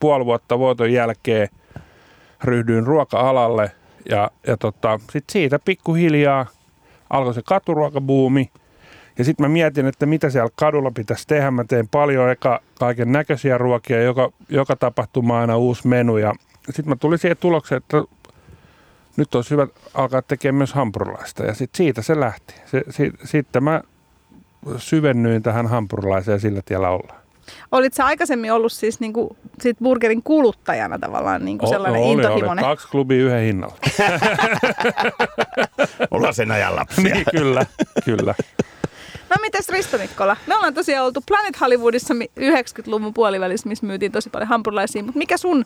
[0.00, 1.48] puoli vuotta vuoton jälkeen,
[2.44, 3.70] ryhdyin ruoka-alalle
[4.08, 6.46] ja, ja tota, sit siitä pikkuhiljaa
[7.10, 8.50] alkoi se katuruokabuumi.
[9.18, 11.50] Ja sitten mä mietin, että mitä siellä kadulla pitäisi tehdä.
[11.50, 16.16] Mä teen paljon eka kaiken näköisiä ruokia, joka, joka tapahtuma aina uusi menu.
[16.16, 16.34] Ja
[16.66, 18.02] sitten mä tulin siihen tulokseen, että
[19.16, 21.44] nyt olisi hyvä alkaa tekemään myös hampurilaista.
[21.44, 22.54] Ja sit siitä se lähti.
[22.66, 23.80] Se, si, sitten mä
[24.76, 27.20] syvennyin tähän hampurilaiseen ja sillä tiellä ollaan.
[27.72, 32.64] Olit sä aikaisemmin ollut siis niinku, sit burgerin kuluttajana tavallaan niinku sellainen oli, intohimoinen?
[32.64, 33.76] Oli, kaksi klubia yhden hinnalla.
[36.10, 37.04] ollaan sen ajan lapsia.
[37.04, 37.66] niin, kyllä,
[38.04, 38.34] kyllä.
[39.30, 40.36] No mites Risto Mikkola?
[40.46, 45.36] Me ollaan tosiaan oltu Planet Hollywoodissa 90-luvun puolivälissä, missä myytiin tosi paljon hampurilaisia, mutta mikä
[45.36, 45.64] sun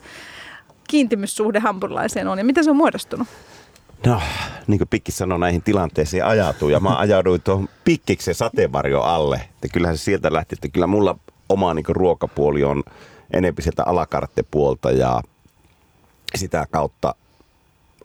[0.88, 3.28] kiintymyssuhde hampurilaiseen on ja miten se on muodostunut?
[4.06, 4.20] No,
[4.66, 9.36] niin kuin Pikki sanoi, näihin tilanteisiin ajatuu ja mä ajauduin tuohon Pikkiksen sateenvarjo alle.
[9.36, 11.18] Että kyllähän se sieltä lähti, että kyllä mulla
[11.48, 12.82] oma niin ruokapuoli on
[13.30, 15.20] enempi sieltä alakarttepuolta ja
[16.34, 17.14] sitä kautta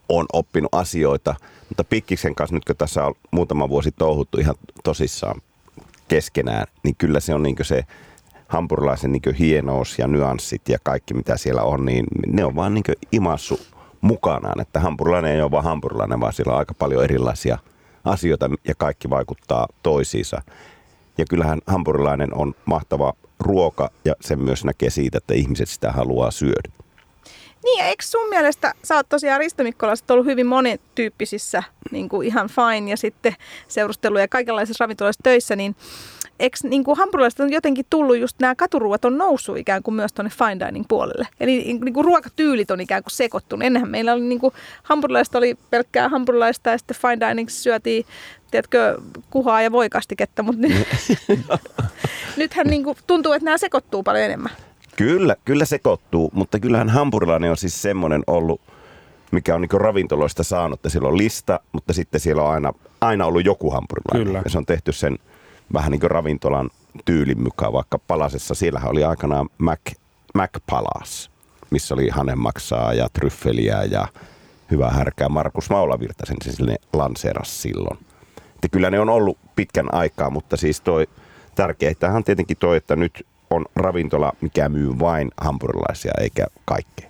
[0.08, 1.34] on oppinut asioita.
[1.68, 4.54] Mutta Pikkiksen kanssa nyt kun tässä on muutama vuosi touhuttu ihan
[4.84, 5.40] tosissaan
[6.08, 7.84] keskenään, niin kyllä se on niin se
[8.50, 12.84] hampurilaisen niin hienous ja nyanssit ja kaikki mitä siellä on, niin ne on vaan niin
[13.12, 13.60] imassu
[14.00, 14.60] mukanaan.
[14.60, 17.58] Että hampurilainen ei ole vaan hampurilainen, vaan siellä on aika paljon erilaisia
[18.04, 20.42] asioita ja kaikki vaikuttaa toisiinsa.
[21.18, 26.30] Ja kyllähän hampurilainen on mahtava ruoka ja se myös näkee siitä, että ihmiset sitä haluaa
[26.30, 26.70] syödä.
[27.64, 29.62] Niin, eikö sun mielestä, sä oot tosiaan Risto
[30.10, 33.36] ollut hyvin monityyppisissä niin kuin ihan fine ja sitten
[33.68, 35.76] seurusteluja ja kaikenlaisissa ravintoloissa töissä, niin
[36.40, 40.12] eikö niin kuin hampurilaiset on jotenkin tullut just nämä katuruuat on noussut ikään kuin myös
[40.12, 41.28] tuonne fine dining puolelle.
[41.40, 43.66] Eli niin kuin ruokatyylit on ikään kuin sekoittunut.
[43.66, 48.04] Ennenhän meillä oli niin kuin hampurilaista oli pelkkää hampurilaista ja sitten fine dining syötiin
[48.50, 48.98] tiedätkö,
[49.30, 50.88] kuhaa ja voikastiketta, mutta nyt,
[52.36, 54.52] nythän niin kuin tuntuu, että nämä sekoittuu paljon enemmän.
[54.96, 58.60] Kyllä, kyllä sekoittuu, mutta kyllähän hampurilainen on siis semmoinen ollut,
[59.30, 63.26] mikä on niin ravintoloista saanut, että siellä on lista, mutta sitten siellä on aina, aina
[63.26, 64.26] ollut joku hampurilainen.
[64.26, 64.42] Kyllä.
[64.44, 65.18] Ja se on tehty sen
[65.72, 66.70] vähän niin kuin ravintolan
[67.04, 69.80] tyylin mukaan, vaikka Palasessa, siellähän oli aikanaan Mac,
[70.34, 71.30] Mac Palas,
[71.70, 74.08] missä oli hanemaksaa ja tryffeliä ja
[74.70, 75.28] hyvää härkää.
[75.28, 77.98] Markus Maulavirtasen se sille lanseeras silloin.
[78.54, 81.06] Että kyllä ne on ollut pitkän aikaa, mutta siis toi
[81.54, 87.09] tärkeintä on tietenkin toi, että nyt on ravintola, mikä myy vain hampurilaisia eikä kaikkea?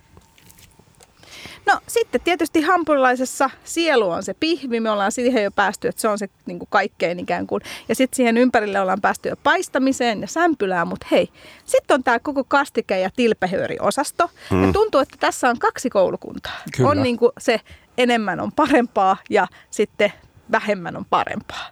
[1.71, 4.81] No sitten tietysti hampurilaisessa sielu on se pihvi.
[4.81, 7.63] Me ollaan siihen jo päästy, että se on se niin kuin kaikkein ikään kuin.
[7.89, 10.89] Ja sitten siihen ympärille ollaan päästy jo paistamiseen ja sämpylään.
[10.89, 11.29] Mutta hei,
[11.65, 14.31] sitten on tämä koko kastike- ja tilpehööriosasto.
[14.51, 14.67] Mm.
[14.67, 16.57] Ja tuntuu, että tässä on kaksi koulukuntaa.
[16.77, 16.91] Kyllä.
[16.91, 17.61] On niin kuin se
[17.99, 20.13] enemmän on parempaa ja sitten
[20.53, 21.71] vähemmän on parempaa.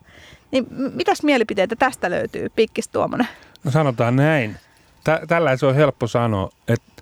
[0.51, 3.29] Niin mitäs mielipiteitä tästä löytyy, Pikkis Tuomonen?
[3.65, 4.57] No sanotaan näin.
[5.05, 6.98] Tä, tällä se on helppo sanoa, että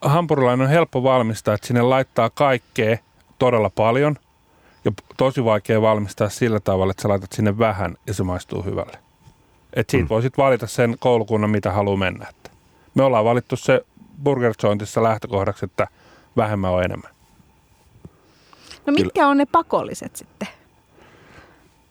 [0.00, 2.98] hampurilainen on helppo valmistaa, että sinne laittaa kaikkea
[3.38, 4.16] todella paljon
[4.84, 8.98] ja tosi vaikea valmistaa sillä tavalla, että sä laitat sinne vähän ja se maistuu hyvälle.
[9.72, 10.08] Et siitä mm.
[10.08, 12.26] voisit valita sen koulukunnan, mitä haluaa mennä.
[12.28, 12.50] Että
[12.94, 13.84] me ollaan valittu se
[14.24, 15.86] Burger Jointissa lähtökohdaksi, että
[16.36, 17.10] vähemmän on enemmän.
[18.86, 20.48] No mitkä on ne pakolliset sitten?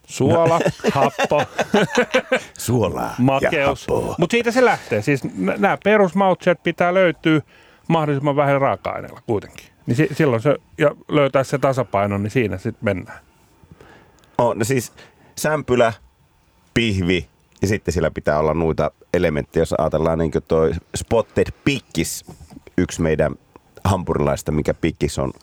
[0.07, 0.59] Suola,
[0.93, 1.43] happo,
[2.57, 3.87] Suolaa makeus.
[4.17, 5.01] Mutta siitä se lähtee.
[5.01, 5.21] Siis
[5.57, 7.41] nämä perusmautseet pitää löytyä
[7.87, 9.65] mahdollisimman vähän raaka-aineilla kuitenkin.
[9.85, 13.19] Niin si- silloin se, ja löytää se tasapaino, niin siinä sitten mennään.
[14.37, 14.93] On, no siis
[15.35, 15.93] sämpylä,
[16.73, 17.27] pihvi
[17.61, 22.25] ja sitten sillä pitää olla noita elementtejä, jos ajatellaan niin toi Spotted Pikkis,
[22.77, 23.35] yksi meidän
[23.83, 25.33] hampurilaista, mikä Pikkis on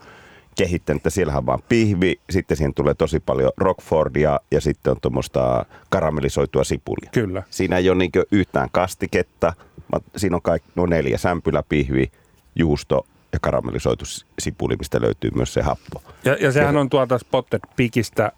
[0.57, 5.01] kehittänyt, että siellähän on vaan pihvi, sitten siihen tulee tosi paljon Rockfordia ja sitten on
[5.03, 7.11] tuommoista karamellisoitua sipulia.
[7.12, 7.42] Kyllä.
[7.51, 9.53] Siinä ei ole niin yhtään kastiketta,
[9.92, 12.12] vaan siinä on kaikki, no neljä, sämpylä, pihvi,
[12.57, 14.05] juusto ja karamellisoitu
[14.39, 16.03] sipuli, mistä löytyy myös se happo.
[16.25, 18.33] Ja, ja sehän on tuolta Spotted Pikistä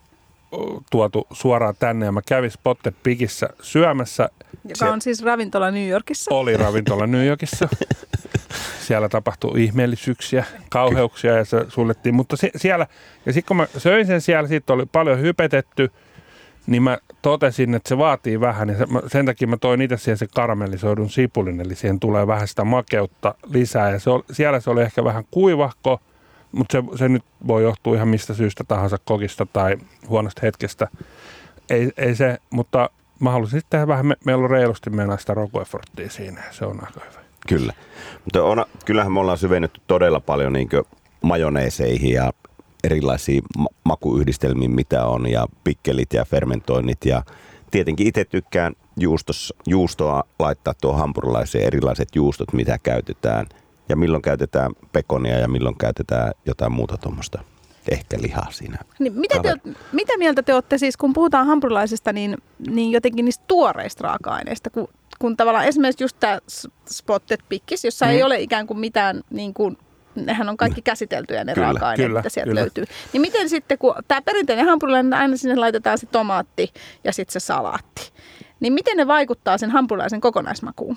[0.52, 4.28] o, tuotu suoraan tänne ja mä kävin Spotted Pikissä syömässä.
[4.64, 6.34] Joka Se on siis ravintola New Yorkissa.
[6.34, 7.68] oli ravintola New Yorkissa.
[8.86, 12.14] Siellä tapahtui ihmeellisyyksiä, kauheuksia ja se suljettiin.
[12.14, 12.86] Mutta se, siellä,
[13.26, 15.90] ja sitten kun mä söin sen siellä, siitä oli paljon hypetetty,
[16.66, 18.68] niin mä totesin, että se vaatii vähän.
[18.88, 22.64] Mä- sen takia mä toin itse siihen se karamellisoidun sipulin, eli siihen tulee vähän sitä
[22.64, 23.90] makeutta lisää.
[23.90, 26.00] Ja se oli, siellä se oli ehkä vähän kuivahko,
[26.52, 29.76] mutta se, se nyt voi johtua ihan mistä syystä tahansa kokista tai
[30.08, 30.88] huonosta hetkestä.
[31.70, 32.90] Ei, ei se, mutta
[33.20, 36.84] mä halusin sitten tehdä vähän, me, meillä on reilusti meillä sitä rokuefforttia siinä se on
[36.86, 37.24] aika hyvä.
[37.48, 37.72] Kyllä.
[38.24, 40.68] Mutta on, kyllähän me ollaan syvennytty todella paljon niin
[41.22, 42.32] majoneeseihin ja
[42.86, 47.04] erilaisiin ma- makuyhdistelmiin, mitä on, ja pikkelit ja fermentoinnit.
[47.04, 47.22] Ja
[47.70, 53.46] tietenkin itse tykkään juustos, juustoa laittaa tuohon hampurilaiseen erilaiset juustot, mitä käytetään.
[53.88, 57.42] Ja milloin käytetään pekonia ja milloin käytetään jotain muuta tuommoista.
[57.90, 58.78] Ehkä lihaa siinä.
[58.98, 59.56] Niin mitä, te,
[59.92, 62.36] mitä mieltä te olette siis, kun puhutaan hampurilaisesta, niin,
[62.70, 66.38] niin jotenkin niistä tuoreista raaka-aineista, kun, kun tavallaan esimerkiksi just tämä
[66.90, 68.12] spotted pikkis, jossa mm.
[68.12, 69.78] ei ole ikään kuin mitään, niin kuin,
[70.16, 72.60] nehän on kaikki käsiteltyjä ne Kyllä, raaka-aineet, kyllä, mitä sieltä kyllä.
[72.60, 72.84] löytyy.
[73.12, 76.72] Niin miten sitten, kun tämä perinteinen hampurilainen, aina sinne laitetaan se tomaatti
[77.04, 78.12] ja sitten se salaatti.
[78.60, 80.96] Niin miten ne vaikuttaa sen hampurilaisen kokonaismakuun?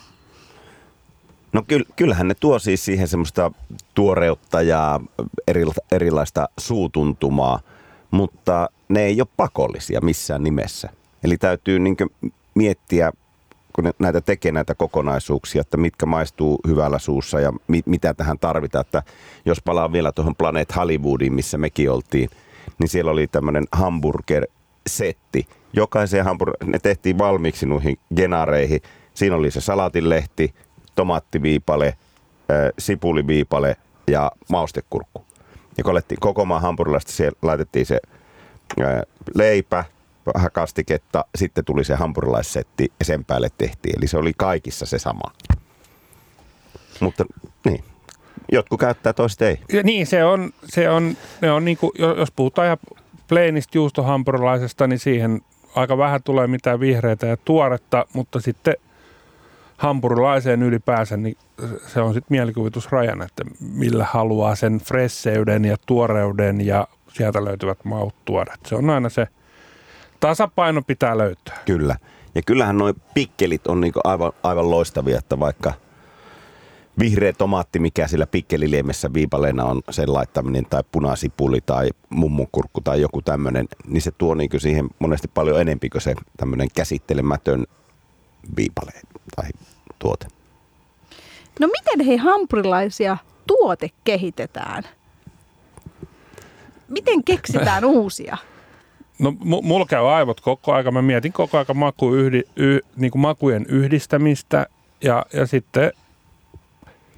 [1.53, 3.51] No ky- kyllähän ne tuo siis siihen semmoista
[3.93, 4.99] tuoreutta ja
[5.47, 7.59] eri- erilaista suutuntumaa,
[8.11, 10.89] mutta ne ei ole pakollisia missään nimessä.
[11.23, 11.97] Eli täytyy niin
[12.55, 13.11] miettiä,
[13.79, 18.39] kun ne- näitä tekee näitä kokonaisuuksia, että mitkä maistuu hyvällä suussa ja mi- mitä tähän
[18.39, 18.81] tarvitaan.
[18.85, 19.03] Että
[19.45, 22.29] jos palaan vielä tuohon Planet Hollywoodiin, missä mekin oltiin,
[22.79, 25.47] niin siellä oli tämmöinen hamburger-setti.
[25.73, 28.81] Jokaiseen hambur- ne tehtiin valmiiksi noihin genareihin.
[29.13, 30.53] Siinä oli se salatinlehti,
[30.95, 33.77] tomaattiviipale, äh, sipuliviipale
[34.07, 35.25] ja maustekurkku.
[35.77, 37.99] Ja kun alettiin koko maan hampurilaista, siellä laitettiin se
[38.81, 39.01] äh,
[39.35, 39.83] leipä,
[40.33, 43.97] vähän kastiketta, sitten tuli se hampurilaissetti ja sen päälle tehtiin.
[43.97, 45.31] Eli se oli kaikissa se sama.
[46.99, 47.25] Mutta
[47.65, 47.83] niin,
[48.51, 49.59] jotkut käyttää, toiset ei.
[49.73, 52.77] Ja niin, se on, se on, ne on niinku, jo- jos puhutaan ihan
[53.27, 55.41] pleinistä juustohampurilaisesta, niin siihen
[55.75, 58.75] aika vähän tulee mitään vihreitä ja tuoretta, mutta sitten
[59.77, 61.37] hampurilaiseen ylipäänsä, niin
[61.87, 68.15] se on sitten mielikuvitusrajana, että millä haluaa sen fresseyden ja tuoreuden ja sieltä löytyvät maut
[68.25, 68.53] tuoda.
[68.67, 69.27] Se on aina se
[70.19, 71.57] tasapaino pitää löytää.
[71.65, 71.95] Kyllä.
[72.35, 75.73] Ja kyllähän nuo pikkelit on niinku aivan, aivan loistavia, että vaikka
[76.99, 83.21] vihreä tomaatti, mikä sillä pikkeliliemessä viipaleena on sen laittaminen, tai punasipuli tai mummunkurkku tai joku
[83.21, 87.65] tämmöinen, niin se tuo niinku siihen monesti paljon enempi kuin se tämmöinen käsittelemätön
[88.57, 88.91] viipale
[89.35, 89.49] tai
[89.99, 90.27] tuote.
[91.59, 93.17] No miten hei hampurilaisia
[93.47, 94.83] tuote kehitetään?
[96.87, 98.37] Miten keksitään uusia?
[99.19, 100.91] No mu- mulla käy aivot koko aika.
[100.91, 104.65] Mä mietin koko aika maku yhdi, y, niin kuin makujen yhdistämistä
[105.03, 105.91] ja, ja sitten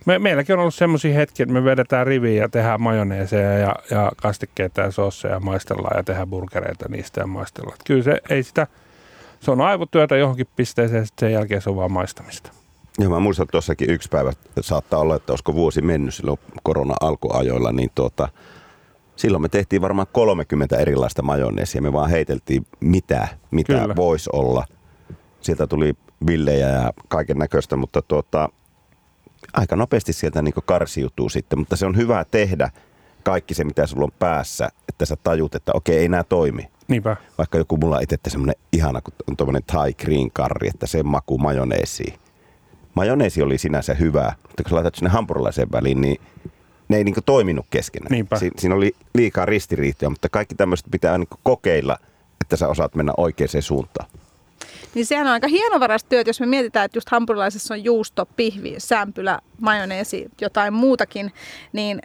[0.06, 4.12] me, meilläkin on ollut semmoisia hetkiä, että me vedetään riviin ja tehdään majoneeseja ja, ja
[4.16, 7.76] kastikkeita ja sosseja ja maistellaan ja tehdään burgereita niistä ja maistellaan.
[7.76, 8.68] Et Kyllä se ei sitä,
[9.40, 12.52] se on aivotyötä johonkin pisteeseen ja sitten sen jälkeen se on vaan maistamista.
[13.00, 17.72] Joo, mä muistan että tuossakin yksi päivä, saattaa olla, että olisiko vuosi mennyt silloin korona-alkuajoilla,
[17.72, 18.30] niin tuota,
[19.22, 21.82] silloin me tehtiin varmaan 30 erilaista majoneesia.
[21.82, 24.66] Me vaan heiteltiin mitä, mitä voisi olla.
[25.42, 25.94] Sieltä tuli
[26.28, 28.50] villejä ja kaiken näköistä, mutta tuota,
[29.54, 31.60] aika nopeasti sieltä niin karsiutuu sitten.
[31.60, 32.70] Mutta se on hyvä tehdä
[33.24, 36.70] kaikki se, mitä sulla on päässä, että sä tajut, että okei, ei nämä toimi.
[36.88, 37.18] Niinpä.
[37.38, 41.38] Vaikka joku mulla itse semmoinen ihana, kun on tuommoinen Thai green curry, että se maku
[41.38, 42.14] majoneesiin.
[42.96, 46.22] Majoneesi oli sinänsä hyvä, mutta kun sä laitat sinne hampurilaiseen väliin, niin
[46.92, 48.12] ne ei niin toiminut keskenään.
[48.12, 48.40] Niinpä.
[48.40, 51.98] Si- siinä oli liikaa ristiriitoja, mutta kaikki tämmöistä pitää niin kokeilla,
[52.42, 54.10] että sä osaat mennä oikeaan suuntaan.
[54.94, 58.76] Niin sehän on aika hienovarasta työt, jos me mietitään, että just hampurilaisessa on juusto, pihvi,
[58.78, 61.34] sämpylä, majoneesi, jotain muutakin,
[61.74, 62.02] niin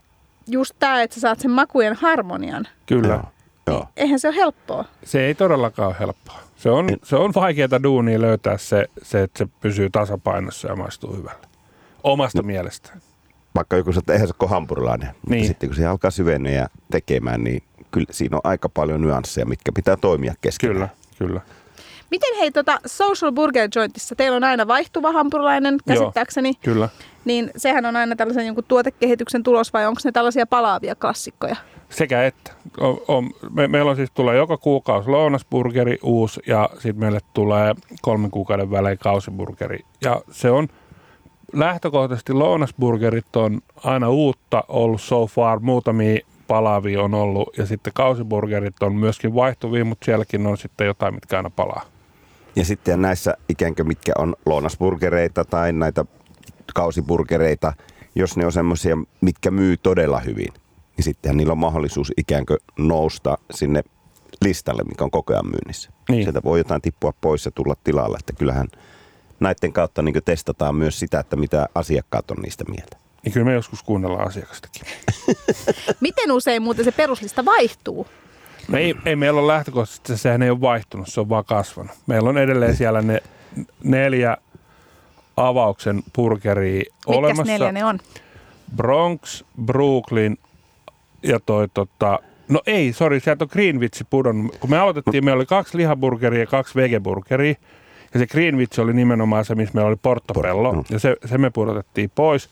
[0.47, 2.69] just tämä, että sä saat sen makujen harmonian.
[2.87, 3.09] Kyllä.
[3.09, 3.23] Joo.
[3.67, 3.79] Joo.
[3.79, 4.85] Niin eihän se ole helppoa.
[5.05, 6.39] Se ei todellakaan ole helppoa.
[6.57, 11.17] Se on, se on vaikeaa duunia löytää se, se, että se pysyy tasapainossa ja maistuu
[11.17, 11.47] hyvälle.
[12.05, 12.47] Omasta no.
[12.47, 13.01] mielestään.
[13.57, 15.09] Vaikka joku sanoo, että eihän se ole hampurilainen.
[15.09, 15.39] Niin.
[15.39, 19.47] Mutta sitten kun se alkaa syventyä ja tekemään, niin kyllä siinä on aika paljon nyansseja,
[19.47, 20.77] mitkä pitää toimia keskenään.
[20.77, 20.89] Kyllä,
[21.19, 21.41] kyllä.
[22.11, 26.49] Miten hei, tota Social Burger Jointissa, teillä on aina vaihtuva hampurilainen käsittääkseni.
[26.49, 26.89] Joo, kyllä.
[27.25, 31.57] Niin sehän on aina tällaisen jonkun tuotekehityksen tulos vai onko ne tällaisia palaavia klassikkoja?
[31.89, 32.53] Sekä että.
[32.81, 37.75] On, on, me, meillä on siis tulee joka kuukausi lounasburgeri uusi ja sitten meille tulee
[38.03, 39.79] kolmen kuukauden välein kausiburgeri.
[40.05, 40.69] Ja se on
[41.53, 48.83] lähtökohtaisesti lounasburgerit on aina uutta ollut so far, muutamia palaavia on ollut ja sitten kausiburgerit
[48.83, 51.85] on myöskin vaihtuvia, mutta sielläkin on sitten jotain, mitkä aina palaa.
[52.57, 56.05] Ja sitten näissä ikään kuin mitkä on lounasburgereita tai näitä
[56.75, 57.73] kausiburgereita,
[58.15, 60.53] jos ne on semmoisia, mitkä myy todella hyvin,
[60.97, 63.85] niin sittenhän niillä on mahdollisuus ikään kuin nousta sinne
[64.45, 65.91] listalle, mikä on koko ajan myynnissä.
[66.09, 66.23] Niin.
[66.23, 68.69] Sieltä voi jotain tippua pois ja tulla tilalle, että kyllähän
[69.41, 72.97] näiden kautta niin testataan myös sitä, että mitä asiakkaat on niistä mieltä.
[73.23, 74.83] Niin kyllä me joskus kuunnellaan asiakastakin.
[76.01, 78.07] Miten usein muuten se peruslista vaihtuu?
[78.69, 81.93] No ei, ei meillä ole lähtökohtaisesti, sehän ei ole vaihtunut, se on vaan kasvanut.
[82.07, 83.23] Meillä on edelleen siellä ne
[83.85, 84.37] neljä
[85.37, 87.53] avauksen burgeria Mitkäs olemassa.
[87.53, 87.99] neljä ne on?
[88.77, 90.37] Bronx, Brooklyn
[91.23, 92.19] ja toi tota,
[92.49, 94.57] no ei, sori, sieltä on Greenwich pudonnut.
[94.57, 97.55] Kun me aloitettiin, meillä oli kaksi lihaburgeria ja kaksi vegeburgeria.
[98.15, 100.73] Ja se Greenwich oli nimenomaan se, missä meillä oli portobello.
[100.73, 102.51] Por- ja se, se me pudotettiin pois.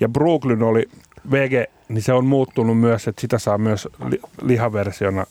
[0.00, 0.88] Ja Brooklyn oli
[1.30, 5.26] vege, niin se on muuttunut myös, että sitä saa myös li, lihaversiona.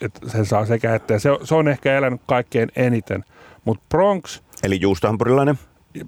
[0.00, 1.18] Että sen saa sekä että.
[1.18, 3.24] Se, se on ehkä elänyt kaikkein eniten.
[3.64, 5.58] Mutta Bronx, Eli juustohampurilainen.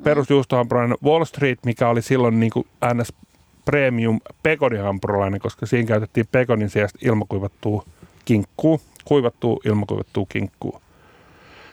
[0.02, 3.12] perusjuustohampurilainen Wall Street, mikä oli silloin niin kuin NS
[3.64, 7.84] Premium pekonihampurilainen, koska siinä käytettiin pekonin sijasta ilmakuivattua
[8.24, 10.80] kinkkuu, kuivattua ilmakuivattua kinkkuu.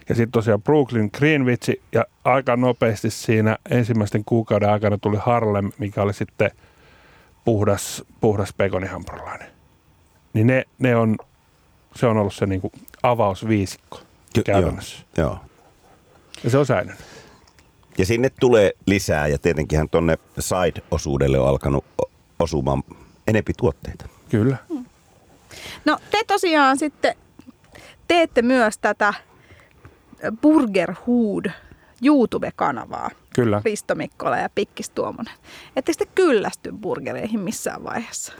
[0.10, 6.01] Ja sitten tosiaan Brooklyn Greenwich ja aika nopeasti siinä ensimmäisten kuukauden aikana tuli Harlem, mikä
[6.01, 6.51] oli sitten
[7.45, 9.47] puhdas, puhdas pekonihampurilainen.
[10.34, 11.18] Niin ne, ne on,
[11.95, 12.72] se on ollut se niinku
[13.03, 13.99] avausviisikko
[14.34, 15.06] Ky- käytännössä.
[15.18, 15.39] Joo, joo.
[16.43, 16.99] Ja se on säilynyt.
[17.97, 21.86] Ja sinne tulee lisää ja tietenkinhän tonne side-osuudelle on alkanut
[22.39, 22.84] osumaan
[23.28, 24.06] enempi tuotteita.
[24.30, 24.58] Kyllä.
[25.86, 27.16] No te tosiaan sitten
[28.08, 29.14] teette myös tätä
[30.41, 31.45] Burger Hood
[32.03, 33.09] YouTube-kanavaa.
[33.36, 33.61] Kyllä.
[33.66, 35.34] Risto Mikkola ja Pikkis Tuomonen.
[35.76, 38.34] Ettekö te kyllästy burgereihin missään vaiheessa?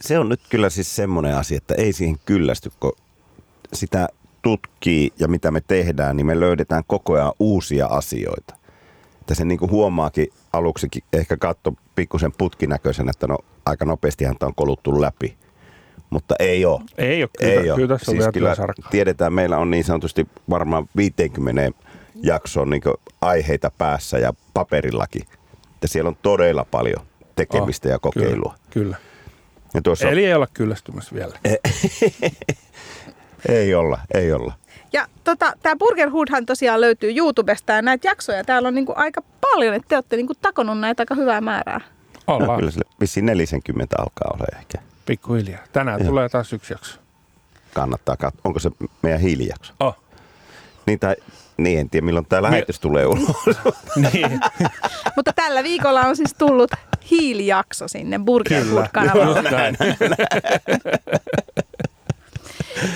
[0.00, 2.92] Se on nyt kyllä siis semmoinen asia, että ei siihen kyllästy, kun
[3.72, 4.08] sitä
[4.42, 8.56] tutkii ja mitä me tehdään, niin me löydetään koko ajan uusia asioita.
[9.20, 14.48] Että se niin kuin huomaakin aluksikin ehkä katto pikkusen putkinäköisen, että no aika nopeastihan tämä
[14.48, 15.36] on koluttu läpi.
[16.10, 16.80] Mutta ei ole.
[16.98, 17.88] Ei ole, kyllä, Ei kyllä, ole.
[17.88, 21.70] tässä on siis vielä kyllä tiedetään, meillä on niin sanotusti varmaan 50
[22.22, 22.82] jaksoon niin
[23.20, 25.22] aiheita päässä ja paperillakin.
[25.74, 27.06] Että siellä on todella paljon
[27.36, 28.54] tekemistä Ah, ja kokeilua.
[28.70, 28.72] Kyllä.
[28.94, 28.96] kyllä.
[29.74, 31.38] Ja tuossa Eli ei olla kyllästymässä vielä.
[33.48, 34.52] ei olla, ei olla.
[34.92, 39.22] Ja tota, tämä Burger Hoodhan tosiaan löytyy YouTubesta ja näitä jaksoja täällä on niinku aika
[39.40, 41.80] paljon, että te olette niinku takonut näitä aika hyvää määrää.
[42.26, 44.78] No, Ollaan kyllä sille vissiin 40 alkaa olla ehkä.
[45.08, 45.60] Pikkuhiljaa.
[45.72, 46.08] Tänään Joo.
[46.08, 46.98] tulee taas yksi jakso.
[47.74, 48.40] Kannattaa katsoa.
[48.44, 48.70] Onko se
[49.02, 49.72] meidän hiilijakso?
[49.80, 49.96] Oh.
[50.86, 51.16] Niin, tai,
[51.56, 53.36] niin en tiedä milloin tämä lähetys tulee ulos.
[54.12, 54.40] niin.
[55.16, 56.70] Mutta tällä viikolla on siis tullut
[57.10, 58.80] hiilijakso sinne Burger Kyllä.
[58.80, 59.38] Hood-kanavalle.
[59.38, 59.76] Just näin.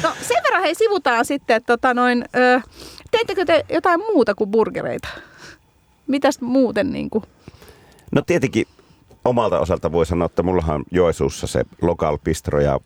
[0.03, 2.61] No sen verran hei sivutaan sitten, että tota noin, ö,
[3.11, 5.09] teettekö te jotain muuta kuin burgereita?
[6.07, 7.25] Mitäs muuten niin kuin?
[8.13, 8.67] No tietenkin
[9.25, 12.81] omalta osalta voi sanoa, että mullahan Joesuussa se Local Bistro ja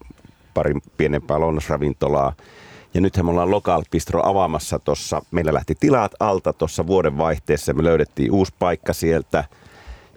[0.54, 2.32] pari pienempää lounasravintolaa.
[2.94, 5.22] Ja nythän me ollaan Local Bistro avaamassa tuossa.
[5.30, 7.74] Meillä lähti tilat alta tuossa vuoden vaihteessa.
[7.74, 9.44] Me löydettiin uusi paikka sieltä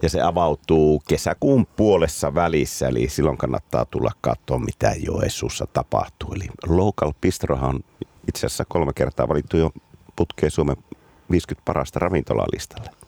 [0.02, 2.88] ja se avautuu kesäkuun puolessa välissä.
[2.88, 6.32] Eli silloin kannattaa tulla katsoa, mitä Joessuussa tapahtuu.
[6.32, 7.80] Eli Local Bistrohan on
[8.28, 9.70] itse asiassa kolme kertaa valittu jo
[10.16, 10.76] putkeen Suomen
[11.30, 12.99] 50 parasta ravintolalistalle.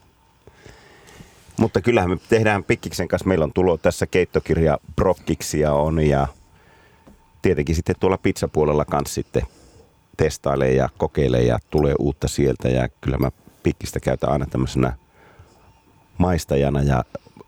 [1.62, 3.28] Mutta kyllähän me tehdään Pikkiksen kanssa.
[3.28, 6.26] Meillä on tulo tässä keittokirja Brokkiksia on ja
[7.42, 9.42] tietenkin sitten tuolla pizzapuolella kanssa sitten
[10.16, 12.68] testailee ja kokeilee ja tulee uutta sieltä.
[12.68, 13.30] Ja kyllä mä
[13.62, 14.92] Pikkistä käytän aina tämmöisenä
[16.18, 17.04] maistajana ja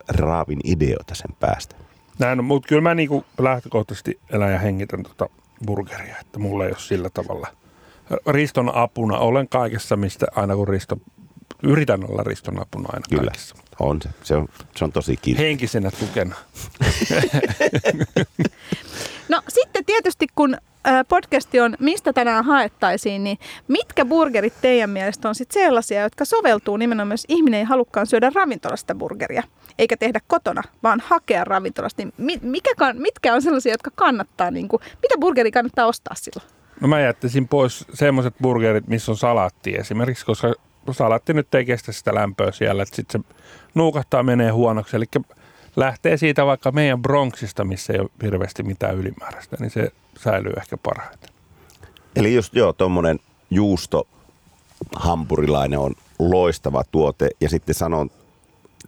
[0.09, 1.77] raavin ideoita sen päästä.
[2.19, 5.29] Näin on, mutta kyllä mä niinku lähtökohtaisesti elän ja hengitän tota
[5.67, 7.49] burgeria, että mulla ei ole sillä tavalla
[8.27, 9.19] riston apuna.
[9.19, 10.99] Olen kaikessa, mistä aina kun Risto,
[11.65, 13.23] yritän olla riston apuna aina Kyllä.
[13.23, 13.55] kaikessa.
[13.81, 14.09] On se.
[14.23, 15.39] Se on, se on tosi kiva.
[15.39, 16.35] Henkisenä tukena.
[19.29, 20.57] No sitten tietysti kun
[21.09, 23.39] podcasti on Mistä tänään haettaisiin, niin
[23.69, 28.31] mitkä burgerit teidän mielestä on sitten sellaisia, jotka soveltuu nimenomaan, jos ihminen ei halukkaan syödä
[28.35, 29.43] ravintolasta burgeria,
[29.79, 34.69] eikä tehdä kotona, vaan hakea ravintolasta, niin mi- mikä, mitkä on sellaisia, jotka kannattaa, niin
[34.69, 36.51] kuin, mitä burgeri kannattaa ostaa silloin?
[36.81, 40.55] No mä jättäisin pois semmoiset burgerit, missä on salaatti esimerkiksi, koska
[40.93, 43.35] salaatti nyt ei kestä sitä lämpöä siellä, että sitten se
[43.75, 44.97] nuukahtaa menee huonoksi.
[44.97, 45.05] Eli
[45.77, 50.77] lähtee siitä vaikka meidän Bronxista, missä ei ole hirveästi mitään ylimääräistä, niin se säilyy ehkä
[50.77, 51.31] parhaiten.
[52.17, 53.21] Eli just joo, tuommoinen
[53.51, 54.07] juusto
[54.97, 57.31] hampurilainen on loistava tuote.
[57.41, 58.11] Ja sitten sanon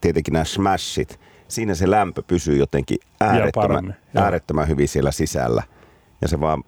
[0.01, 1.21] tietenkin nämä smashit.
[1.49, 5.63] Siinä se lämpö pysyy jotenkin äärettömän, paremmin, äärettömän hyvin siellä sisällä.
[6.23, 6.65] Ja se vaan,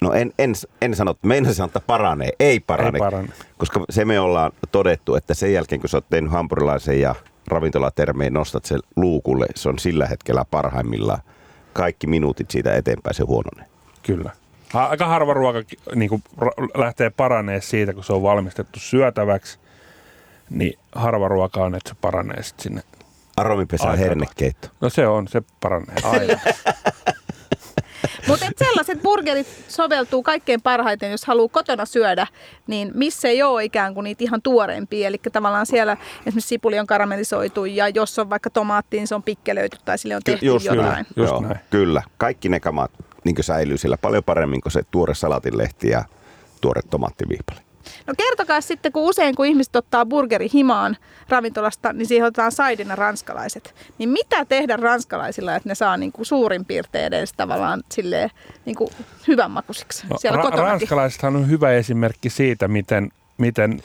[0.00, 2.30] no en, en, en sano, meinasin sanoa, että paranee.
[2.40, 2.96] Ei parane.
[2.96, 3.28] Ei parane.
[3.58, 7.14] Koska se me ollaan todettu, että sen jälkeen kun sä oot tehnyt hampurilaisen ja
[7.46, 11.20] ravintolatermeen nostat sen luukulle, se on sillä hetkellä parhaimmillaan.
[11.72, 13.66] Kaikki minuutit siitä eteenpäin se huononee.
[14.02, 14.30] Kyllä.
[14.74, 15.62] Aika harva ruoka
[15.94, 16.22] niin kuin,
[16.76, 19.58] lähtee paranee siitä, kun se on valmistettu syötäväksi.
[20.50, 22.82] Niin harva ruoka on, että se paranee sitten sinne.
[23.36, 24.68] Aromipesä hernekeitto.
[24.80, 26.40] No se on, se paranee aina.
[28.28, 32.26] Mutta sellaiset burgerit soveltuu kaikkein parhaiten, jos haluaa kotona syödä,
[32.66, 35.08] niin missä ei ole ikään kuin niitä ihan tuoreempia.
[35.08, 35.96] Eli tavallaan siellä
[36.26, 40.16] esimerkiksi sipuli on karamellisoitu ja jos on vaikka tomaatti, niin se on pikkelöity tai sille
[40.16, 41.06] on tehty just jotain.
[41.16, 41.58] Just Joo, näin.
[41.70, 42.02] Kyllä.
[42.18, 42.90] Kaikki ne kamat
[43.24, 46.04] niin säilyy siellä paljon paremmin kuin se tuore salatinlehti ja
[46.60, 47.67] tuore tomaattiviipale.
[48.08, 50.96] No kertokaa sitten, kun usein kun ihmiset ottaa burgeri himaan
[51.28, 53.74] ravintolasta, niin siihen otetaan saidina ranskalaiset.
[53.98, 58.30] Niin mitä tehdä ranskalaisilla, että ne saa niin kuin suurin piirtein edes tavallaan silleen,
[58.64, 58.90] niin kuin
[59.28, 60.70] hyvän makusiksi No, siellä ra- kotonakin?
[60.70, 63.82] ranskalaisethan on hyvä esimerkki siitä, miten, miten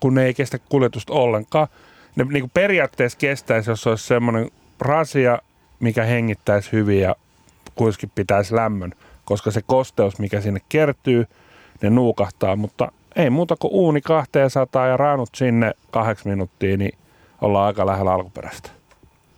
[0.00, 1.68] kun ne ei kestä kuljetusta ollenkaan.
[2.16, 4.50] Ne niin kuin periaatteessa kestäisi, jos olisi semmoinen
[4.80, 5.38] rasia,
[5.80, 7.16] mikä hengittäisi hyvin ja
[7.74, 8.92] kuitenkin pitäisi lämmön,
[9.24, 11.26] koska se kosteus, mikä sinne kertyy,
[11.82, 16.98] ne nuukahtaa, mutta ei muuta kuin uuni 200 ja raanut sinne kahdeksi minuuttia, niin
[17.40, 18.70] ollaan aika lähellä alkuperäistä.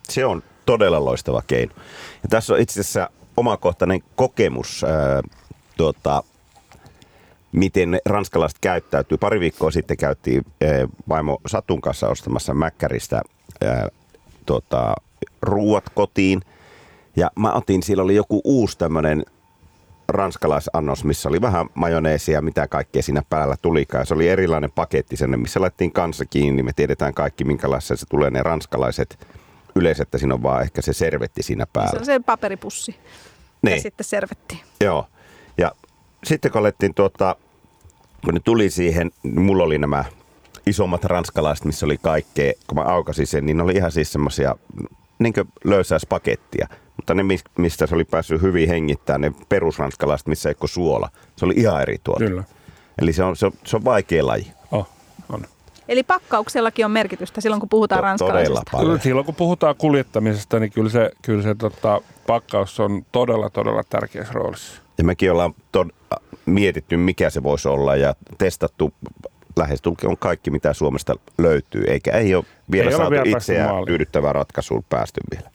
[0.09, 1.73] Se on todella loistava keino.
[2.23, 5.23] Ja tässä on itse asiassa omakohtainen kokemus, ää,
[5.77, 6.23] tuota,
[7.53, 9.19] miten ranskalaiset käyttäytyy.
[9.19, 10.69] Pari viikkoa sitten käytiin ää,
[11.09, 13.23] vaimo Satun kanssa ostamassa Mäkkäristä
[13.65, 13.89] ää,
[14.47, 14.95] tuota,
[15.43, 16.41] ruuat kotiin.
[17.17, 19.25] Ja mä otin, siellä oli joku uusi tämmöinen
[20.09, 24.03] ranskalaisannos, missä oli vähän majoneesia, mitä kaikkea siinä päällä tulikaan.
[24.03, 26.63] Ja se oli erilainen paketti sen, missä laitettiin kanssa kiinni.
[26.63, 29.27] Me tiedetään kaikki, minkälaisia se tulee ne ranskalaiset
[29.75, 31.99] yleensä, että siinä on vaan ehkä se servetti siinä Se päällä.
[31.99, 34.63] on se paperipussi ja Niin, sitten servetti.
[34.81, 35.07] joo.
[35.59, 35.73] Ja
[36.25, 37.37] sitten kun alettiin tuota,
[38.25, 40.05] kun ne tuli siihen, niin mulla oli nämä
[40.67, 42.53] isommat ranskalaiset, missä oli kaikkea.
[42.67, 44.55] Kun mä aukasin sen, niin ne oli ihan siis semmosia
[45.19, 45.35] niin
[45.65, 46.69] löysäyspakettia.
[46.97, 51.09] Mutta ne, mis- mistä se oli päässyt hyvin hengittämään, ne perusranskalaiset, missä ei ole suola.
[51.37, 52.25] Se oli ihan eri tuote.
[52.27, 52.45] Kyllä.
[52.99, 54.53] Eli se on, se on, se on vaikea laji.
[54.73, 54.89] Oh,
[55.29, 55.43] on.
[55.89, 58.63] Eli pakkauksellakin on merkitystä silloin, kun puhutaan To- ranskalaisesta.
[58.71, 59.01] todella paljon.
[59.01, 64.33] Silloin kun puhutaan kuljettamisesta, niin kyllä se, kyllä se tota, pakkaus on todella, todella tärkeässä
[64.33, 64.83] roolissa.
[64.99, 68.93] Ja mekin ollaan tod- mietitty, mikä se voisi olla ja testattu
[69.57, 71.85] lähestulkoon kaikki, mitä Suomesta löytyy.
[71.89, 75.51] Eikä ei ole vielä Ei ole saatu vielä päästy itseään tyydyttävää ratkaisua päästy vielä.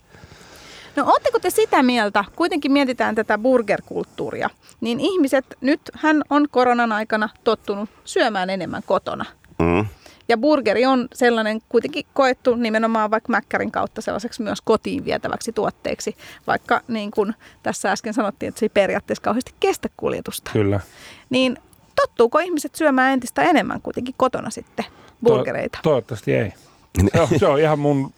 [1.00, 4.50] No ootteko te sitä mieltä, kuitenkin mietitään tätä burgerkulttuuria,
[4.82, 9.26] niin ihmiset, nyt hän on koronan aikana tottunut syömään enemmän kotona.
[9.60, 9.86] Mm.
[10.30, 16.16] Ja burgeri on sellainen kuitenkin koettu nimenomaan vaikka Mäkkärin kautta sellaiseksi myös kotiin vietäväksi tuotteeksi,
[16.48, 17.34] vaikka niin kuin
[17.64, 20.52] tässä äsken sanottiin, että se ei periaatteessa kauheasti kestä kuljetusta.
[20.54, 20.80] Kyllä.
[21.30, 21.58] Niin
[21.96, 24.86] tottuuko ihmiset syömään entistä enemmän kuitenkin kotona sitten
[25.24, 25.80] burgereita?
[25.84, 26.54] To- toivottavasti ei.
[27.14, 28.14] Se on, se on ihan mun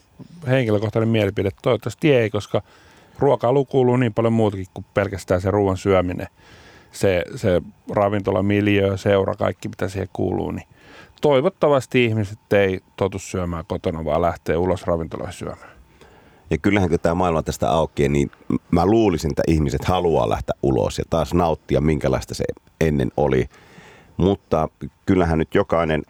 [0.47, 1.49] henkilökohtainen mielipide.
[1.61, 2.61] Toivottavasti ei, koska
[3.19, 6.27] ruokailu kuuluu niin paljon muutakin kuin pelkästään se ruoan syöminen.
[6.91, 10.67] se, se ravintola, miljö, seura, kaikki mitä siihen kuuluu, niin
[11.21, 15.71] toivottavasti ihmiset ei totu syömään kotona, vaan lähtee ulos ravintoloihin syömään.
[16.49, 18.31] Ja kyllähän kun tämä maailma tästä aukeaa, niin
[18.71, 22.43] mä luulisin, että ihmiset haluaa lähteä ulos ja taas nauttia, minkälaista se
[22.81, 23.49] ennen oli.
[24.17, 24.69] Mutta
[25.05, 26.03] kyllähän nyt jokainen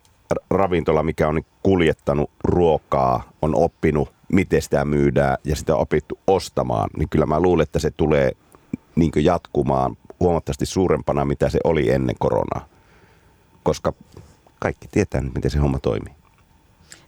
[0.49, 6.89] ravintola, mikä on kuljettanut ruokaa, on oppinut, miten sitä myydään ja sitä on opittu ostamaan,
[6.97, 8.32] niin kyllä mä luulen, että se tulee
[8.95, 12.66] niin jatkumaan huomattavasti suurempana, mitä se oli ennen koronaa.
[13.64, 13.93] Koska
[14.59, 16.20] kaikki tietää miten se homma toimii.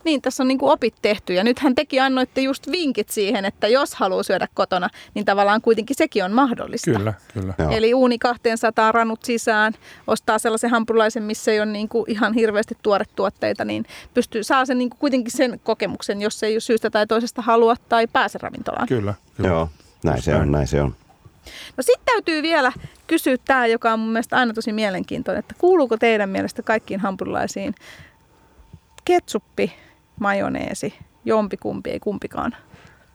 [0.03, 3.67] Niin, tässä on niin kuin opit tehty ja nythän teki annoitte just vinkit siihen, että
[3.67, 6.91] jos haluaa syödä kotona, niin tavallaan kuitenkin sekin on mahdollista.
[6.91, 7.53] Kyllä, kyllä.
[7.57, 7.71] Joo.
[7.71, 9.73] Eli uuni 200 ranut sisään,
[10.07, 14.77] ostaa sellaisen hampurilaisen, missä ei ole niin kuin ihan hirveästi tuoretuotteita, niin pystyy, saa sen
[14.77, 18.87] niin kuin kuitenkin sen kokemuksen, jos ei syystä tai toisesta halua tai pääse ravintolaan.
[18.87, 19.49] Kyllä, kyllä.
[19.49, 19.69] Joo,
[20.03, 20.95] näin se on, näin se on.
[21.77, 22.71] No sitten täytyy vielä
[23.07, 27.75] kysyä tämä, joka on mun mielestä aina tosi mielenkiintoinen, että kuuluuko teidän mielestä kaikkiin hampurilaisiin
[29.05, 29.73] ketsuppi,
[30.19, 30.93] majoneesi,
[31.25, 32.55] jompikumpi, ei kumpikaan?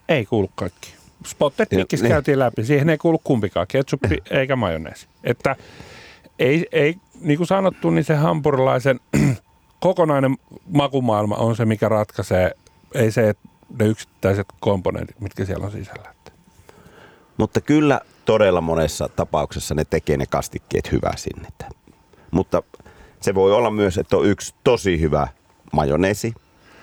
[0.08, 0.94] Ei kuulu kaikki.
[1.26, 2.12] Spotted Pickissä niin.
[2.12, 2.64] käytiin läpi.
[2.64, 5.06] Siihen ei kuulu kumpikaan, ketsuppi eikä majoneesi.
[5.24, 5.56] Että
[6.38, 9.00] ei, ei, niin kuin sanottu, niin se hampurilaisen
[9.80, 10.36] kokonainen
[10.66, 12.52] makumaailma on se, mikä ratkaisee.
[12.94, 16.14] Ei se, että ne yksittäiset komponentit, mitkä siellä on sisällä.
[17.38, 21.48] Mutta kyllä todella monessa tapauksessa ne tekee ne kastikkeet hyvää sinne.
[22.30, 22.62] Mutta
[23.20, 25.28] se voi olla myös, että on yksi tosi hyvä
[25.72, 26.34] majoneesi,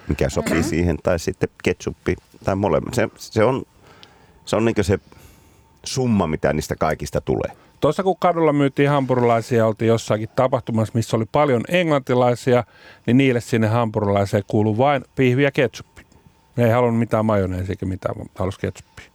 [0.07, 0.69] mikä sopii mm-hmm.
[0.69, 2.93] siihen, tai sitten ketsuppi tai molemmat.
[2.93, 3.63] Se, se on,
[4.45, 4.99] se, on niin se
[5.83, 7.51] summa, mitä niistä kaikista tulee.
[7.79, 12.63] Tuossa kun kadulla myytiin hampurilaisia, oltiin jossakin tapahtumassa, missä oli paljon englantilaisia,
[13.05, 16.05] niin niille sinne hampurilaiseen kuuluu vain pihvi ja ketsuppi.
[16.55, 19.05] Ne ei halunnut mitään majoneesia eikä mitään, mutta halusi ketsuppia.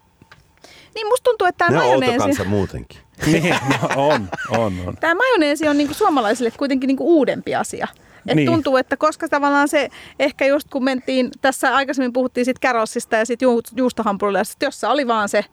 [0.94, 2.44] Niin musta tuntuu, että tämä majoneesi...
[2.44, 3.00] muutenkin.
[3.26, 4.96] niin, no, on, on, on.
[5.00, 7.88] Tämä majoneesi on niinku suomalaisille kuitenkin niinku uudempi asia.
[8.28, 8.46] Et niin.
[8.46, 13.24] tuntuu, että koska tavallaan se, ehkä just kun mentiin, tässä aikaisemmin puhuttiin siitä Carolsista ja
[13.24, 15.44] siitä ju, juustohampurilaisesta, jossa oli vaan se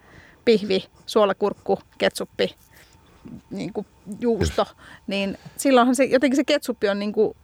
[0.46, 2.56] pihvi, suolakurkku, ketsuppi,
[3.50, 3.88] niin kuin
[4.20, 4.66] juusto,
[5.08, 7.38] niin silloinhan se, jotenkin se ketsuppi on niin kuin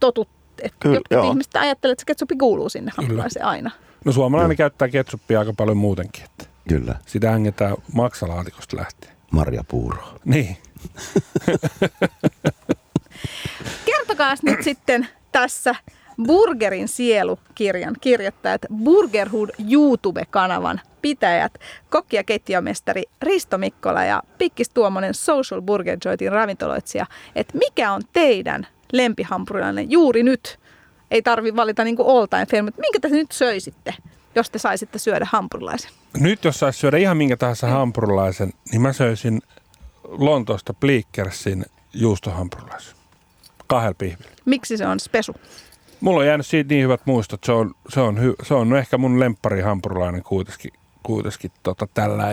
[0.00, 0.28] totut,
[0.62, 1.30] että Kyllä, jotkut joo.
[1.30, 3.70] ihmiset ajattelee, että se ketsuppi kuuluu sinne hampurilaiseen aina.
[4.04, 4.70] No suomalainen Kyllä.
[4.70, 6.24] käyttää ketsuppia aika paljon muutenkin.
[6.24, 6.96] Että Kyllä.
[7.06, 9.12] Sitä hängetään maksalaatikosta lähtien.
[9.68, 9.98] Puuro.
[10.24, 10.56] Niin.
[13.84, 15.74] Kertokaa nyt sitten tässä
[16.26, 21.58] Burgerin sielu-kirjan kirjoittajat, Burgerhood YouTube-kanavan pitäjät,
[21.90, 28.02] kokki- ja keittiömestari Risto Mikkola ja Pikkis Tuomonen Social Burger Jointin ravintoloitsija, että mikä on
[28.12, 30.58] teidän lempihampurilainen juuri nyt?
[31.10, 33.94] Ei tarvi valita niin all time mutta minkä te nyt söisitte,
[34.34, 35.90] jos te saisitte syödä hampurilaisen?
[36.20, 37.72] Nyt jos saisi syödä ihan minkä tahansa mm.
[37.72, 39.42] hampurilaisen, niin mä söisin
[40.04, 41.64] Lontoosta Bleakersin
[41.94, 43.01] juustohampurilaisen.
[43.72, 44.30] Kahdella pihvillä.
[44.44, 45.34] Miksi se on spesu?
[46.00, 47.44] Mulla on jäänyt siitä niin hyvät muistot.
[47.44, 52.24] Se on, se on, hy, se on ehkä mun lemppari hampurilainen kuitenkin, kuitenkin tota, tällä,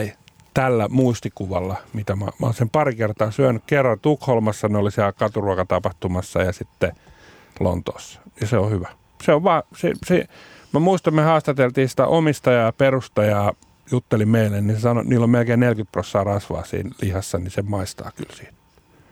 [0.53, 3.63] tällä muistikuvalla, mitä mä, mä oon sen pari kertaa syönyt.
[3.67, 6.91] Kerran Tukholmassa, ne oli siellä katuruokatapahtumassa ja sitten
[7.59, 8.21] Lontoossa.
[8.41, 8.89] Ja se on hyvä.
[9.23, 10.25] Se on vaan, se, se,
[10.73, 13.53] mä muistan, me haastateltiin sitä omistajaa ja perustajaa,
[13.91, 17.61] jutteli meille, niin se sanoi, niillä on melkein 40 prosenttia rasvaa siinä lihassa, niin se
[17.61, 18.53] maistaa kyllä siitä.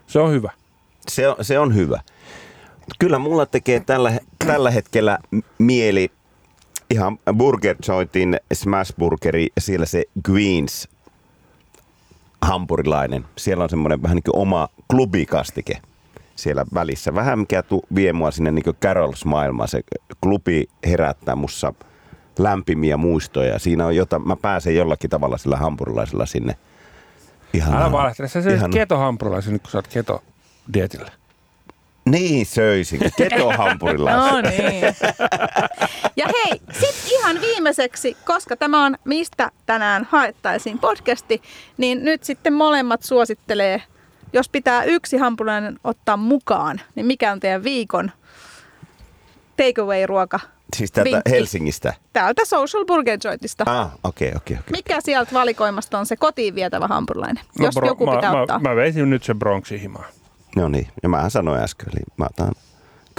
[0.07, 0.51] Se on hyvä.
[1.11, 2.01] Se on, se on hyvä.
[2.99, 4.11] Kyllä mulla tekee tällä,
[4.45, 5.19] tällä hetkellä
[5.57, 6.11] mieli
[6.89, 10.89] ihan Burger Jointin Smash Burgeri, siellä se Greens
[12.41, 13.25] hampurilainen.
[13.37, 15.81] Siellä on semmoinen vähän niin kuin oma klubikastike
[16.35, 17.15] siellä välissä.
[17.15, 19.67] Vähän mikä tu, vie mua sinne niin Carols-maailmaan.
[19.67, 19.81] Se
[20.21, 21.73] klubi herättää mussa
[22.39, 23.59] lämpimiä muistoja.
[23.59, 26.55] Siinä on jota, mä pääsen jollakin tavalla sillä hampurilaisella sinne.
[27.53, 29.87] Ihan Älä valehtele, sä söisit keto-hampurilaisen nyt kun sä oot
[30.71, 31.11] keto-dietillä.
[32.05, 34.33] Niin söisin, ketohampurilaisen.
[34.33, 34.83] no niin.
[36.15, 41.41] Ja hei, sitten ihan viimeiseksi, koska tämä on Mistä tänään haettaisiin podcasti,
[41.77, 43.81] niin nyt sitten molemmat suosittelee
[44.33, 48.11] jos pitää yksi hampurilainen ottaa mukaan, niin mikä on teidän viikon
[49.57, 50.39] takeaway-ruoka?
[50.75, 51.31] Siis täältä Vinkki.
[51.31, 51.93] Helsingistä?
[52.13, 53.63] Täältä Social Burger Jointista.
[53.67, 54.53] Ah, okei, okay, okei.
[54.55, 54.71] Okay, okay.
[54.71, 58.41] Mikä sieltä valikoimasta on se kotiin vietävä hampurilainen, no, jos bro, joku mä, pitää mä,
[58.41, 58.59] ottaa?
[58.59, 60.05] Mä veisin nyt sen Bronxin himaan.
[60.55, 62.51] No niin, ja mä sanoin äsken, eli mä otan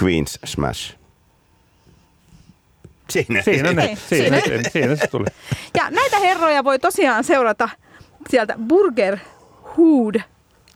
[0.03, 0.95] Queen's Smash.
[3.11, 5.27] Siinä, siinä, ne, siinä, siinä, siinä se tuli.
[5.77, 7.69] Ja näitä herroja voi tosiaan seurata
[8.31, 9.19] sieltä Burger
[9.77, 10.15] Hood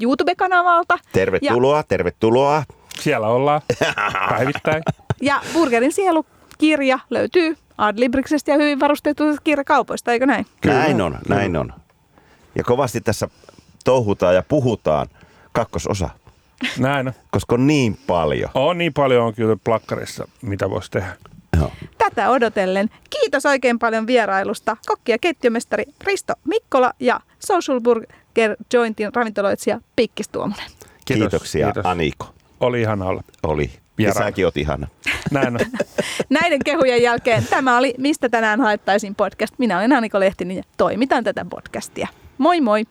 [0.03, 0.99] YouTube-kanavalta.
[1.13, 2.65] Tervetuloa, ja, tervetuloa.
[3.01, 3.61] Siellä ollaan
[4.31, 4.83] päivittäin.
[5.23, 10.47] Ja Burgerin sielukirja löytyy Adlibriksestä ja hyvin varustetuista kirjakaupoista, eikö näin?
[10.61, 10.79] Kyllä.
[10.79, 11.73] Näin on, näin on.
[12.55, 13.29] Ja kovasti tässä
[13.85, 15.07] touhutaan ja puhutaan
[15.53, 16.11] kakkososa,
[16.79, 17.15] Näin on.
[17.31, 18.51] koska on niin paljon.
[18.55, 21.17] On niin paljon on kyllä plakkarissa, mitä voisi tehdä.
[21.57, 21.73] Joo.
[21.99, 22.91] Tätä odotellen.
[23.11, 30.29] Kiitos oikein paljon vierailusta kokki- ja keittiömestari Risto Mikkola ja Social Burger Jointin ravintoloitsija Pikkis
[30.29, 30.65] Tuomonen.
[31.05, 31.87] Kiitos, Kiitoksia kiitos.
[31.87, 32.35] Aniko.
[32.61, 33.23] Oli ihana olla.
[33.43, 33.71] Oli.
[33.99, 34.87] Ja säkin oot ihana.
[35.31, 35.61] Näin on.
[36.41, 39.55] Näiden kehujen jälkeen tämä oli Mistä tänään haettaisiin podcast.
[39.59, 42.09] Minä olen Aniko Lehtinen ja toimitan tätä podcastia.
[42.39, 42.85] Moi moi!